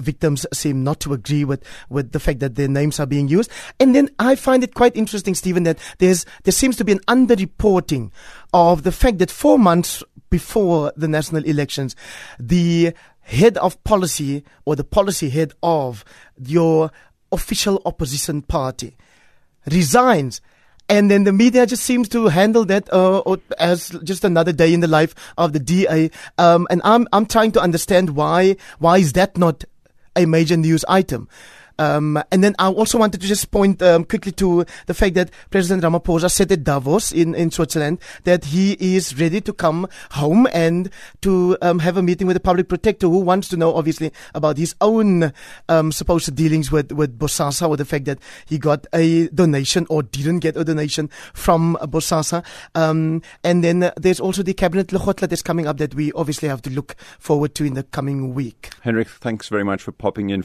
victims 0.00 0.44
seem 0.52 0.82
not 0.82 0.98
to 0.98 1.12
agree 1.12 1.44
with, 1.44 1.62
with 1.90 2.10
the 2.10 2.18
fact 2.18 2.40
that 2.40 2.56
their 2.56 2.66
names 2.66 2.98
are 2.98 3.06
being 3.06 3.28
used. 3.28 3.52
And 3.78 3.94
then 3.94 4.10
I 4.18 4.34
find 4.34 4.64
it 4.64 4.74
quite 4.74 4.96
interesting, 4.96 5.36
Stephen, 5.36 5.62
that 5.62 5.78
there's 5.98 6.26
there 6.42 6.50
seems 6.50 6.74
to 6.78 6.84
be 6.84 6.90
an 6.90 6.98
underreporting 7.06 8.10
of 8.52 8.82
the 8.82 8.90
fact 8.90 9.18
that 9.18 9.30
four 9.30 9.56
months 9.56 10.02
before 10.28 10.92
the 10.96 11.06
national 11.06 11.44
elections, 11.44 11.94
the 12.40 12.94
head 13.28 13.58
of 13.58 13.82
policy 13.84 14.42
or 14.64 14.74
the 14.74 14.84
policy 14.84 15.28
head 15.28 15.52
of 15.62 16.04
your 16.38 16.90
official 17.30 17.80
opposition 17.84 18.40
party 18.42 18.96
resigns. 19.70 20.40
And 20.88 21.10
then 21.10 21.24
the 21.24 21.32
media 21.34 21.66
just 21.66 21.84
seems 21.84 22.08
to 22.10 22.28
handle 22.28 22.64
that 22.64 22.90
uh, 22.90 23.36
as 23.58 23.90
just 24.02 24.24
another 24.24 24.52
day 24.52 24.72
in 24.72 24.80
the 24.80 24.88
life 24.88 25.14
of 25.36 25.52
the 25.52 25.60
DA. 25.60 26.10
Um, 26.38 26.66
and 26.70 26.80
I'm 26.82 27.06
I'm 27.12 27.26
trying 27.26 27.52
to 27.52 27.60
understand 27.60 28.10
why 28.16 28.56
why 28.78 28.96
is 28.96 29.12
that 29.12 29.36
not 29.36 29.64
a 30.16 30.24
major 30.24 30.56
news 30.56 30.86
item? 30.88 31.28
Um, 31.78 32.22
and 32.30 32.42
then 32.42 32.54
I 32.58 32.68
also 32.68 32.98
wanted 32.98 33.20
to 33.20 33.26
just 33.26 33.50
point 33.50 33.82
um, 33.82 34.04
quickly 34.04 34.32
to 34.32 34.64
the 34.86 34.94
fact 34.94 35.14
that 35.14 35.30
President 35.50 35.84
Ramaphosa 35.84 36.30
said 36.30 36.50
at 36.52 36.64
Davos 36.64 37.12
in, 37.12 37.34
in 37.34 37.50
Switzerland 37.50 37.98
that 38.24 38.46
he 38.46 38.76
is 38.80 39.18
ready 39.18 39.40
to 39.42 39.52
come 39.52 39.88
home 40.12 40.48
and 40.52 40.90
to 41.22 41.56
um, 41.62 41.78
have 41.78 41.96
a 41.96 42.02
meeting 42.02 42.26
with 42.26 42.34
the 42.34 42.40
public 42.40 42.68
protector 42.68 43.08
who 43.08 43.18
wants 43.18 43.48
to 43.48 43.56
know, 43.56 43.74
obviously, 43.74 44.12
about 44.34 44.56
his 44.56 44.74
own 44.80 45.32
um, 45.68 45.92
supposed 45.92 46.34
dealings 46.34 46.72
with, 46.72 46.92
with 46.92 47.18
Bosasa 47.18 47.68
or 47.68 47.76
the 47.76 47.84
fact 47.84 48.04
that 48.06 48.18
he 48.46 48.58
got 48.58 48.86
a 48.92 49.28
donation 49.28 49.86
or 49.88 50.02
didn't 50.02 50.40
get 50.40 50.56
a 50.56 50.64
donation 50.64 51.08
from 51.32 51.76
Bosasa. 51.82 52.44
Um, 52.74 53.22
and 53.44 53.62
then 53.62 53.82
uh, 53.82 53.92
there's 53.96 54.20
also 54.20 54.42
the 54.42 54.54
cabinet 54.54 54.88
Lekgotla 54.88 55.28
that's 55.28 55.42
coming 55.42 55.66
up 55.66 55.78
that 55.78 55.94
we 55.94 56.12
obviously 56.12 56.48
have 56.48 56.62
to 56.62 56.70
look 56.70 56.96
forward 57.18 57.54
to 57.56 57.64
in 57.64 57.74
the 57.74 57.82
coming 57.84 58.34
week. 58.34 58.70
Henrik, 58.82 59.08
thanks 59.08 59.48
very 59.48 59.64
much 59.64 59.82
for 59.82 59.92
popping 59.92 60.30
in. 60.30 60.42